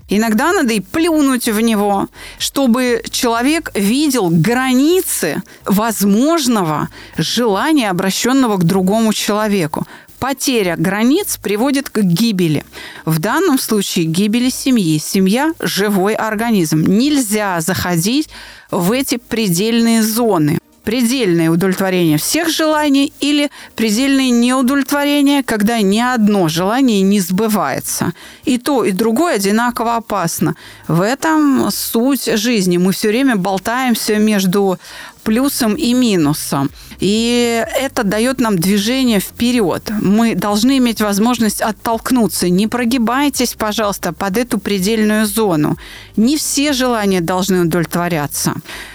Иногда 0.07 0.53
надо 0.53 0.73
и 0.73 0.81
плюнуть 0.81 1.47
в 1.47 1.59
него, 1.61 2.07
чтобы 2.37 3.01
человек 3.09 3.71
видел 3.73 4.29
границы 4.29 5.41
возможного 5.65 6.89
желания, 7.17 7.89
обращенного 7.89 8.57
к 8.57 8.63
другому 8.63 9.13
человеку. 9.13 9.87
Потеря 10.19 10.75
границ 10.77 11.37
приводит 11.37 11.89
к 11.89 12.01
гибели. 12.01 12.63
В 13.03 13.19
данном 13.19 13.59
случае 13.59 14.05
гибели 14.05 14.49
семьи. 14.49 14.99
Семья– 14.99 15.53
живой 15.59 16.13
организм. 16.13 16.83
Нельзя 16.83 17.59
заходить 17.61 18.29
в 18.71 18.91
эти 18.91 19.17
предельные 19.17 20.01
зоны 20.01 20.59
предельное 20.85 21.49
удовлетворение 21.49 22.17
всех 22.17 22.49
желаний 22.49 23.11
или 23.19 23.49
предельное 23.75 24.29
неудовлетворение, 24.29 25.43
когда 25.43 25.81
ни 25.81 25.99
одно 25.99 26.47
желание 26.47 27.01
не 27.01 27.19
сбывается. 27.19 28.13
И 28.45 28.57
то, 28.57 28.85
и 28.85 28.91
другое 28.91 29.35
одинаково 29.35 29.97
опасно. 29.97 30.55
В 30.87 31.01
этом 31.01 31.69
суть 31.71 32.25
жизни. 32.37 32.77
Мы 32.77 32.93
все 32.93 33.09
время 33.09 33.35
болтаемся 33.35 34.15
между 34.17 34.79
плюсом 35.25 35.73
и 35.73 35.93
минусом. 35.93 36.69
И 36.99 37.65
это 37.81 38.03
дает 38.03 38.39
нам 38.39 38.57
движение 38.57 39.19
вперед. 39.19 39.91
Мы 40.01 40.35
должны 40.35 40.77
иметь 40.77 41.01
возможность 41.01 41.61
оттолкнуться. 41.61 42.47
Не 42.47 42.67
прогибайтесь, 42.67 43.55
пожалуйста, 43.55 44.13
под 44.13 44.37
эту 44.37 44.59
предельную 44.59 45.25
зону. 45.25 45.77
Не 46.15 46.37
все 46.37 46.71
желания 46.73 47.21
должны 47.21 47.61
удовлетворяться. 47.61 48.53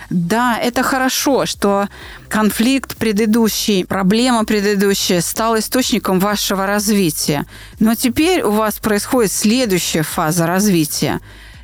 Да, 0.09 0.57
это 0.57 0.83
хорошо, 0.83 1.47
что 1.47 1.89
конфликт 2.29 2.97
предыдущий, 2.97 3.85
проблема 3.85 4.45
предыдущая 4.45 5.21
стала 5.21 5.59
источником 5.59 6.21
вашего 6.21 6.67
развития. 6.67 7.45
Но 7.81 7.95
теперь 7.95 8.43
у 8.43 8.53
вас 8.53 8.79
происходит 8.79 9.33
следующая 9.33 10.03
фаза 10.03 10.47
развития. 10.47 11.21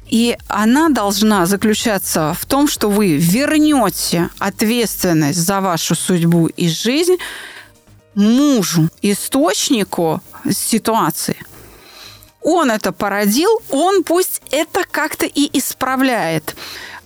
И 0.08 0.36
она 0.48 0.88
должна 0.88 1.46
заключаться 1.46 2.36
в 2.38 2.46
том, 2.46 2.68
что 2.68 2.88
вы 2.88 3.16
вернете 3.16 4.30
ответственность 4.38 5.38
за 5.38 5.60
вашу 5.60 5.94
судьбу 5.94 6.46
и 6.46 6.68
жизнь 6.68 7.16
мужу, 8.14 8.88
источнику 9.02 10.22
ситуации. 10.50 11.36
Он 12.40 12.70
это 12.70 12.92
породил, 12.92 13.50
он 13.70 14.04
пусть 14.04 14.40
это 14.52 14.84
как-то 14.88 15.26
и 15.26 15.50
исправляет. 15.58 16.54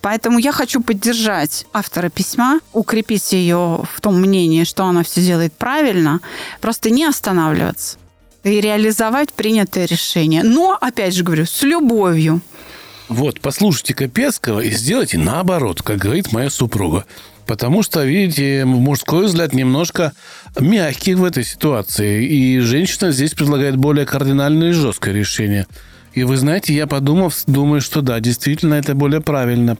Поэтому 0.02 0.38
я 0.38 0.52
хочу 0.52 0.82
поддержать 0.82 1.66
автора 1.72 2.10
письма, 2.10 2.60
укрепить 2.72 3.32
ее 3.32 3.84
в 3.94 4.00
том 4.00 4.20
мнении, 4.20 4.64
что 4.64 4.84
она 4.84 5.02
все 5.02 5.20
делает 5.20 5.52
правильно, 5.52 6.20
просто 6.60 6.90
не 6.90 7.04
останавливаться 7.04 7.98
и 8.44 8.60
реализовать 8.60 9.32
принятое 9.32 9.86
решение. 9.86 10.42
Но, 10.42 10.76
опять 10.80 11.14
же 11.14 11.24
говорю, 11.24 11.46
с 11.46 11.62
любовью. 11.62 12.40
Вот, 13.10 13.40
послушайте 13.40 13.92
Капецкого 13.92 14.60
и 14.60 14.70
сделайте 14.70 15.18
наоборот, 15.18 15.82
как 15.82 15.98
говорит 15.98 16.32
моя 16.32 16.48
супруга. 16.48 17.04
Потому 17.44 17.82
что, 17.82 18.04
видите, 18.04 18.64
мужской 18.64 19.26
взгляд 19.26 19.52
немножко 19.52 20.12
мягкий 20.58 21.14
в 21.14 21.24
этой 21.24 21.44
ситуации. 21.44 22.24
И 22.24 22.60
женщина 22.60 23.10
здесь 23.10 23.34
предлагает 23.34 23.76
более 23.76 24.06
кардинальное 24.06 24.70
и 24.70 24.72
жесткое 24.72 25.12
решение– 25.12 25.66
и 26.12 26.24
вы 26.24 26.36
знаете, 26.36 26.74
я 26.74 26.86
подумав, 26.86 27.44
думаю, 27.46 27.80
что 27.80 28.00
да, 28.00 28.18
действительно, 28.20 28.74
это 28.74 28.94
более 28.94 29.20
правильно. 29.20 29.78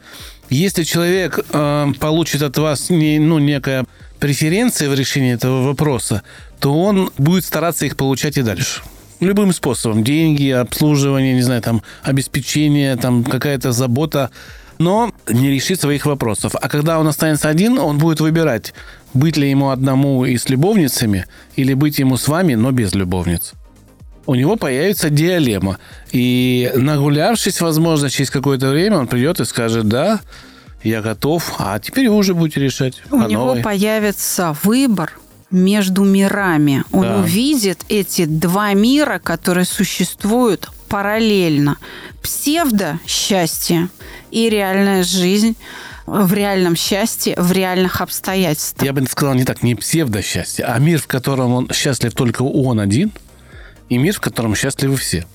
Если 0.49 0.83
человек 0.83 1.39
э, 1.51 1.87
получит 1.99 2.41
от 2.41 2.57
вас 2.57 2.89
не, 2.89 3.19
ну, 3.19 3.39
некая 3.39 3.85
преференция 4.19 4.89
в 4.89 4.93
решении 4.93 5.33
этого 5.33 5.63
вопроса, 5.63 6.23
то 6.59 6.73
он 6.73 7.11
будет 7.17 7.45
стараться 7.45 7.85
их 7.85 7.97
получать 7.97 8.37
и 8.37 8.43
дальше. 8.43 8.81
Любым 9.21 9.53
способом. 9.53 10.03
Деньги, 10.03 10.49
обслуживание, 10.49 11.33
не 11.33 11.41
знаю, 11.41 11.61
там, 11.61 11.81
обеспечение, 12.03 12.95
там, 12.97 13.23
какая-то 13.23 13.71
забота 13.71 14.29
но 14.77 15.13
не 15.29 15.51
решит 15.51 15.79
своих 15.79 16.07
вопросов. 16.07 16.55
А 16.59 16.67
когда 16.67 16.97
он 16.97 17.07
останется 17.07 17.47
один, 17.49 17.77
он 17.77 17.99
будет 17.99 18.19
выбирать, 18.19 18.73
быть 19.13 19.37
ли 19.37 19.47
ему 19.47 19.69
одному 19.69 20.25
и 20.25 20.35
с 20.35 20.49
любовницами, 20.49 21.27
или 21.55 21.75
быть 21.75 21.99
ему 21.99 22.17
с 22.17 22.27
вами, 22.27 22.55
но 22.55 22.71
без 22.71 22.95
любовниц 22.95 23.53
у 24.25 24.35
него 24.35 24.55
появится 24.55 25.09
диалема. 25.09 25.77
И 26.11 26.71
нагулявшись, 26.75 27.59
возможно, 27.61 28.09
через 28.09 28.29
какое-то 28.29 28.69
время 28.69 28.99
он 28.99 29.07
придет 29.07 29.39
и 29.39 29.45
скажет, 29.45 29.87
да, 29.87 30.21
я 30.83 31.01
готов, 31.01 31.55
а 31.59 31.79
теперь 31.79 32.09
вы 32.09 32.15
уже 32.15 32.33
будете 32.33 32.61
решать. 32.61 33.01
У 33.11 33.17
него 33.17 33.45
новой. 33.47 33.61
появится 33.61 34.55
выбор 34.63 35.19
между 35.51 36.03
мирами. 36.03 36.83
Он 36.91 37.03
да. 37.03 37.19
увидит 37.19 37.85
эти 37.89 38.25
два 38.25 38.73
мира, 38.73 39.19
которые 39.23 39.65
существуют 39.65 40.69
параллельно. 40.89 41.77
Псевдо-счастье 42.21 43.89
и 44.31 44.49
реальная 44.49 45.03
жизнь 45.03 45.55
в 46.05 46.33
реальном 46.33 46.75
счастье, 46.75 47.35
в 47.37 47.51
реальных 47.51 48.01
обстоятельствах. 48.01 48.85
Я 48.85 48.93
бы 48.93 49.05
сказал 49.07 49.35
не 49.35 49.45
так, 49.45 49.63
не 49.63 49.75
псевдо-счастье, 49.75 50.65
а 50.65 50.77
мир, 50.79 50.99
в 50.99 51.07
котором 51.07 51.53
он 51.53 51.69
счастлив 51.71 52.13
только 52.13 52.41
он 52.41 52.79
один– 52.79 53.11
и 53.91 53.97
мир, 53.97 54.13
в 54.13 54.21
котором 54.21 54.55
счастливы 54.55 54.95
все. 54.95 55.25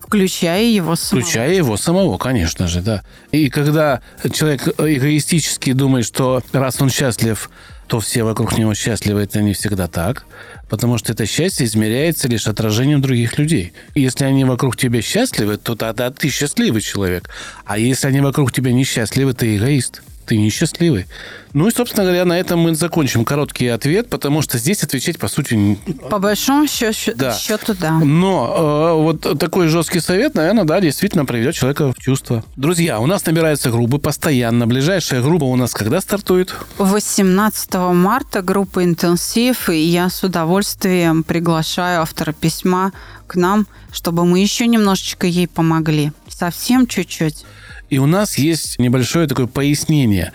Включая 0.00 0.64
его 0.64 0.96
самого. 0.96 1.22
Включая 1.22 1.54
его 1.54 1.76
самого, 1.76 2.16
конечно 2.16 2.66
же, 2.66 2.80
да. 2.80 3.02
И 3.32 3.50
когда 3.50 4.00
человек 4.32 4.66
эгоистически 4.78 5.74
думает, 5.74 6.06
что 6.06 6.42
раз 6.52 6.80
он 6.80 6.88
счастлив, 6.88 7.50
то 7.90 7.98
все 7.98 8.22
вокруг 8.22 8.56
него 8.56 8.72
счастливы, 8.72 9.22
это 9.22 9.42
не 9.42 9.52
всегда 9.52 9.88
так. 9.88 10.24
Потому 10.68 10.96
что 10.96 11.12
это 11.12 11.26
счастье 11.26 11.66
измеряется 11.66 12.28
лишь 12.28 12.46
отражением 12.46 13.00
других 13.02 13.36
людей. 13.36 13.72
И 13.94 14.00
если 14.00 14.24
они 14.24 14.44
вокруг 14.44 14.76
тебя 14.76 15.02
счастливы, 15.02 15.56
то 15.56 15.74
тогда 15.74 16.12
ты 16.12 16.28
счастливый 16.28 16.82
человек. 16.82 17.28
А 17.64 17.78
если 17.78 18.06
они 18.06 18.20
вокруг 18.20 18.52
тебя 18.52 18.70
несчастливы, 18.72 19.34
ты 19.34 19.56
эгоист 19.56 20.02
ты 20.30 20.36
несчастливый. 20.36 21.06
Ну 21.54 21.66
и, 21.66 21.72
собственно 21.72 22.04
говоря, 22.04 22.24
на 22.24 22.38
этом 22.38 22.60
мы 22.60 22.76
закончим 22.76 23.24
короткий 23.24 23.66
ответ, 23.66 24.08
потому 24.08 24.42
что 24.42 24.58
здесь 24.58 24.84
отвечать, 24.84 25.18
по 25.18 25.26
сути... 25.26 25.76
По 26.08 26.20
большому 26.20 26.68
счету, 26.68 27.18
да. 27.18 27.34
счету, 27.34 27.74
да. 27.74 27.98
Но 27.98 28.54
э, 28.56 29.02
вот 29.02 29.40
такой 29.40 29.66
жесткий 29.66 29.98
совет, 29.98 30.36
наверное, 30.36 30.62
да, 30.62 30.80
действительно 30.80 31.24
приведет 31.24 31.56
человека 31.56 31.92
в 31.92 31.98
чувство. 31.98 32.44
Друзья, 32.54 33.00
у 33.00 33.06
нас 33.06 33.26
набираются 33.26 33.72
группы 33.72 33.98
постоянно. 33.98 34.68
Ближайшая 34.68 35.20
группа 35.20 35.42
у 35.42 35.56
нас 35.56 35.72
когда 35.72 36.00
стартует? 36.00 36.54
18 36.78 37.74
марта 37.74 38.42
группа 38.42 38.84
«Интенсив», 38.84 39.68
и 39.68 39.80
я 39.80 40.10
с 40.10 40.22
удовольствием 40.22 41.24
приглашаю 41.24 42.02
автора 42.02 42.32
письма 42.32 42.92
к 43.26 43.34
нам, 43.34 43.66
чтобы 43.90 44.24
мы 44.24 44.38
еще 44.38 44.68
немножечко 44.68 45.26
ей 45.26 45.48
помогли. 45.48 46.12
Совсем 46.28 46.86
чуть-чуть. 46.86 47.44
И 47.90 47.98
у 47.98 48.06
нас 48.06 48.38
есть 48.38 48.78
небольшое 48.78 49.26
такое 49.26 49.46
пояснение. 49.46 50.32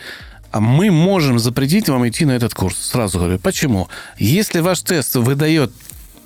А 0.52 0.60
мы 0.60 0.92
можем 0.92 1.40
запретить 1.40 1.90
вам 1.90 2.08
идти 2.08 2.26
на 2.26 2.32
этот 2.32 2.54
курс. 2.54 2.78
Сразу 2.78 3.18
говорю. 3.18 3.40
Почему? 3.40 3.88
Если 4.18 4.60
ваш 4.60 4.82
тест 4.82 5.16
выдает 5.16 5.72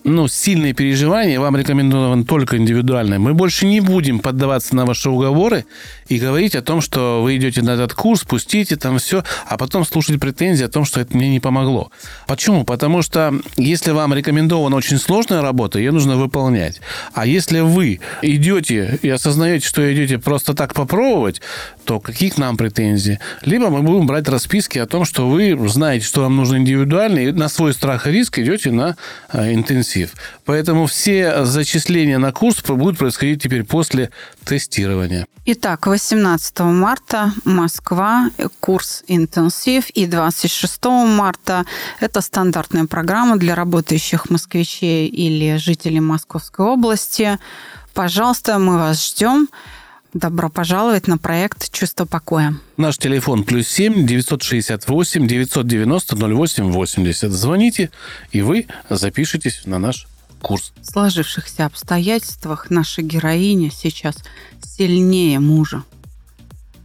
ну, 0.03 0.27
сильные 0.27 0.73
переживания, 0.73 1.39
вам 1.39 1.55
рекомендован 1.55 2.25
только 2.25 2.57
индивидуальный. 2.57 3.19
Мы 3.19 3.33
больше 3.33 3.65
не 3.65 3.79
будем 3.79 4.19
поддаваться 4.19 4.75
на 4.75 4.85
ваши 4.85 5.09
уговоры 5.09 5.65
и 6.10 6.17
говорить 6.17 6.56
о 6.56 6.62
том, 6.62 6.82
что 6.82 7.22
вы 7.24 7.38
идете 7.38 7.62
на 7.62 7.72
этот 7.72 7.93
курс, 7.93 8.24
пустите 8.24 8.76
там 8.76 8.98
все, 8.98 9.24
а 9.48 9.58
потом 9.58 9.86
слушать 9.86 10.19
претензии 10.19 10.65
о 10.65 10.69
том, 10.69 10.84
что 10.84 11.00
это 11.00 11.15
мне 11.15 11.30
не 11.30 11.39
помогло. 11.39 11.91
Почему? 12.28 12.65
Потому 12.65 13.02
что 13.02 13.34
если 13.56 13.91
вам 13.91 14.13
рекомендована 14.13 14.76
очень 14.76 14.98
сложная 14.98 15.41
работа, 15.41 15.80
ее 15.80 15.91
нужно 15.91 16.17
выполнять. 16.17 16.82
А 17.13 17.26
если 17.26 17.60
вы 17.60 18.00
идете 18.22 19.00
и 19.02 19.10
осознаете, 19.10 19.67
что 19.67 19.93
идете 19.93 20.17
просто 20.17 20.54
так 20.54 20.74
попробовать, 20.74 21.41
то 21.86 22.00
какие 22.00 22.30
к 22.30 22.38
нам 22.38 22.58
претензии? 22.58 23.19
Либо 23.43 23.69
мы 23.69 23.84
будем 23.84 24.08
брать 24.08 24.28
расписки 24.28 24.80
о 24.80 24.88
том, 24.88 25.06
что 25.06 25.30
вы 25.30 25.58
знаете, 25.69 26.06
что 26.06 26.22
вам 26.22 26.36
нужно 26.36 26.58
индивидуально, 26.58 27.19
и 27.19 27.32
на 27.32 27.50
свой 27.50 27.74
страх 27.74 28.08
и 28.08 28.12
риск 28.12 28.39
идете 28.39 28.72
на 28.72 28.95
э, 29.32 29.54
интенсив. 29.54 30.13
Поэтому 30.49 30.88
все 30.88 31.45
зачисления 31.45 32.17
на 32.17 32.31
курс 32.31 32.63
будут 32.63 32.97
происходить 32.97 33.43
теперь 33.43 33.63
после 33.63 34.09
тестирования. 34.43 35.27
Итак, 35.45 35.85
18 35.85 36.59
марта 36.62 37.31
Москва, 37.45 38.31
курс 38.59 39.03
интенсив, 39.05 39.91
и 39.91 40.07
26 40.07 40.85
марта 40.85 41.67
это 41.99 42.21
стандартная 42.21 42.85
программа 42.85 43.38
для 43.38 43.53
работающих 43.53 44.31
москвичей 44.31 45.07
или 45.07 45.57
жителей 45.57 45.99
Московской 45.99 46.65
области. 46.65 47.38
Пожалуйста, 47.93 48.57
мы 48.57 48.79
вас 48.79 49.07
ждем. 49.07 49.49
Добро 50.15 50.49
пожаловать 50.49 51.07
на 51.07 51.19
проект 51.19 51.71
«Чувство 51.71 52.05
покоя». 52.05 52.55
Наш 52.75 52.97
телефон 52.97 53.43
плюс 53.43 53.67
семь 53.67 54.07
девятьсот 54.07 54.41
шестьдесят 54.41 54.88
восемь 54.88 55.27
девятьсот 55.27 55.67
девяносто 55.67 56.15
ноль 56.15 56.33
восемь 56.33 56.71
восемьдесят. 56.71 57.33
Звоните, 57.33 57.91
и 58.31 58.41
вы 58.41 58.65
запишитесь 58.89 59.62
на 59.65 59.77
наш 59.77 60.07
курс. 60.39 60.73
В 60.82 60.86
сложившихся 60.86 61.65
обстоятельствах 61.65 62.69
наша 62.69 63.02
героиня 63.02 63.71
сейчас 63.71 64.15
сильнее 64.63 65.39
мужа. 65.39 65.84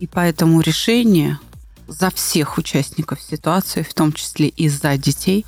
И 0.00 0.06
поэтому 0.06 0.60
решение 0.60 1.38
за 1.86 2.10
всех 2.10 2.58
участников 2.58 3.20
ситуации, 3.22 3.82
в 3.82 3.94
том 3.94 4.12
числе 4.12 4.48
и 4.48 4.68
за 4.68 4.96
детей, 4.96 5.46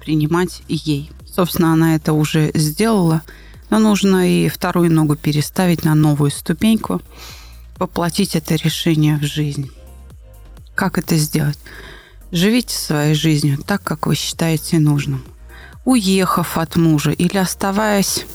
принимать 0.00 0.62
ей. 0.68 1.10
Собственно, 1.26 1.72
она 1.72 1.96
это 1.96 2.12
уже 2.12 2.50
сделала, 2.54 3.22
но 3.70 3.78
нужно 3.78 4.28
и 4.28 4.48
вторую 4.48 4.92
ногу 4.92 5.16
переставить 5.16 5.84
на 5.84 5.94
новую 5.94 6.30
ступеньку, 6.30 7.02
воплотить 7.78 8.34
это 8.34 8.54
решение 8.54 9.16
в 9.16 9.24
жизнь. 9.24 9.70
Как 10.74 10.98
это 10.98 11.16
сделать? 11.16 11.58
Живите 12.30 12.74
своей 12.76 13.14
жизнью 13.14 13.58
так, 13.58 13.82
как 13.82 14.06
вы 14.06 14.14
считаете 14.14 14.78
нужным– 14.78 15.24
уехав 15.88 16.58
от 16.58 16.76
мужа 16.76 17.12
или 17.12 17.38
оставаясь, 17.38 18.26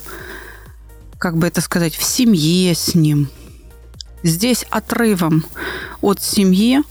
как 1.20 1.38
бы 1.38 1.46
это 1.46 1.62
сказать, 1.62 1.96
в 1.96 2.04
семье 2.04 2.74
с 2.74 2.96
ним. 2.96 3.30
Здесь 4.24 4.66
отрывом 4.72 5.46
от 6.02 6.20
семьи 6.20 6.82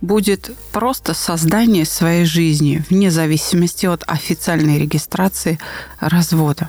будет 0.00 0.50
просто 0.72 1.14
создание 1.14 1.84
своей 1.84 2.24
жизни 2.24 2.84
вне 2.90 3.12
зависимости 3.12 3.86
от 3.86 4.02
официальной 4.08 4.80
регистрации 4.80 5.60
развода. 6.00 6.68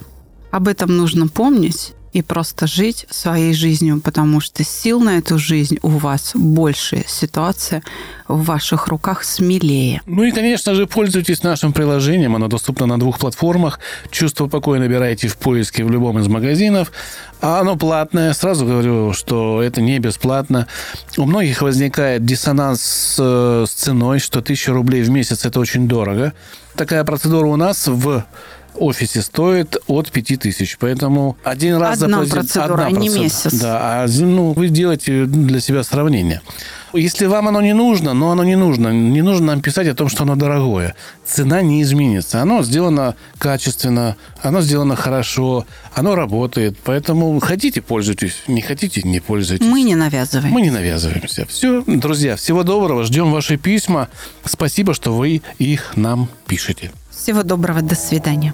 Об 0.51 0.67
этом 0.67 0.95
нужно 0.95 1.27
помнить 1.27 1.93
и 2.13 2.21
просто 2.21 2.67
жить 2.67 3.05
своей 3.09 3.53
жизнью, 3.53 4.01
потому 4.03 4.39
что 4.41 4.63
сил 4.63 4.99
на 4.99 5.17
эту 5.17 5.37
жизнь 5.37 5.77
у 5.81 5.89
вас 5.89 6.31
больше, 6.33 7.03
ситуация 7.07 7.83
в 8.27 8.43
ваших 8.43 8.87
руках 8.87 9.23
смелее. 9.23 10.01
Ну 10.05 10.23
и, 10.23 10.31
конечно 10.31 10.75
же, 10.75 10.85
пользуйтесь 10.85 11.43
нашим 11.43 11.73
приложением. 11.73 12.35
Оно 12.35 12.47
доступно 12.47 12.85
на 12.85 12.99
двух 12.99 13.19
платформах. 13.19 13.79
«Чувство 14.11 14.47
покоя» 14.47 14.79
набираете 14.79 15.27
в 15.27 15.37
поиске 15.37 15.83
в 15.83 15.91
любом 15.91 16.19
из 16.19 16.27
магазинов. 16.27 16.91
А 17.41 17.59
оно 17.61 17.75
платное. 17.75 18.33
Сразу 18.33 18.65
говорю, 18.65 19.13
что 19.13 19.63
это 19.63 19.81
не 19.81 19.99
бесплатно. 19.99 20.67
У 21.17 21.25
многих 21.25 21.61
возникает 21.61 22.25
диссонанс 22.25 22.81
с, 22.81 23.15
э, 23.19 23.65
ценой, 23.67 24.19
что 24.19 24.41
1000 24.41 24.73
рублей 24.73 25.01
в 25.01 25.09
месяц– 25.09 25.45
это 25.45 25.59
очень 25.59 25.87
дорого. 25.87 26.33
Такая 26.75 27.03
процедура 27.03 27.47
у 27.47 27.55
нас 27.55 27.87
в 27.87 28.25
офисе 28.79 29.21
стоит 29.21 29.77
от 29.87 30.11
5000. 30.11 30.77
Поэтому 30.79 31.37
один 31.43 31.77
раз 31.77 32.01
одна 32.01 32.23
заплатить... 32.23 32.53
Процедура, 32.53 32.85
одна 32.85 32.97
а 32.97 33.01
не 33.01 33.09
месяц. 33.09 33.53
Да, 33.53 34.03
а 34.03 34.07
ну, 34.07 34.53
вы 34.53 34.69
делаете 34.69 35.25
для 35.25 35.59
себя 35.59 35.83
сравнение. 35.83 36.41
Если 36.93 37.27
вам 37.27 37.47
оно 37.47 37.61
не 37.61 37.73
нужно, 37.73 38.13
но 38.13 38.31
оно 38.31 38.43
не 38.43 38.55
нужно. 38.55 38.89
Не 38.89 39.21
нужно 39.21 39.47
нам 39.47 39.61
писать 39.61 39.87
о 39.87 39.93
том, 39.93 40.09
что 40.09 40.23
оно 40.23 40.35
дорогое. 40.35 40.95
Цена 41.25 41.61
не 41.61 41.81
изменится. 41.83 42.41
Оно 42.41 42.63
сделано 42.63 43.15
качественно, 43.37 44.15
оно 44.41 44.61
сделано 44.61 44.95
хорошо, 44.95 45.65
оно 45.93 46.15
работает. 46.15 46.77
Поэтому 46.83 47.39
хотите– 47.39 47.81
пользуйтесь, 47.83 48.43
не 48.47 48.61
хотите– 48.61 49.01
не 49.03 49.19
пользуйтесь. 49.19 49.67
Мы 49.67 49.83
не 49.83 49.95
навязываем. 49.95 50.51
Мы 50.51 50.61
не 50.61 50.71
навязываемся. 50.71 51.45
Все, 51.45 51.83
друзья, 51.85 52.35
всего 52.35 52.63
доброго. 52.63 53.03
Ждем 53.03 53.31
ваши 53.31 53.57
письма. 53.57 54.09
Спасибо, 54.43 54.93
что 54.93 55.13
вы 55.13 55.41
их 55.59 55.95
нам 55.95 56.27
пишете. 56.47 56.91
Всего 57.11 57.43
доброго. 57.43 57.81
До 57.81 57.95
свидания. 57.95 58.53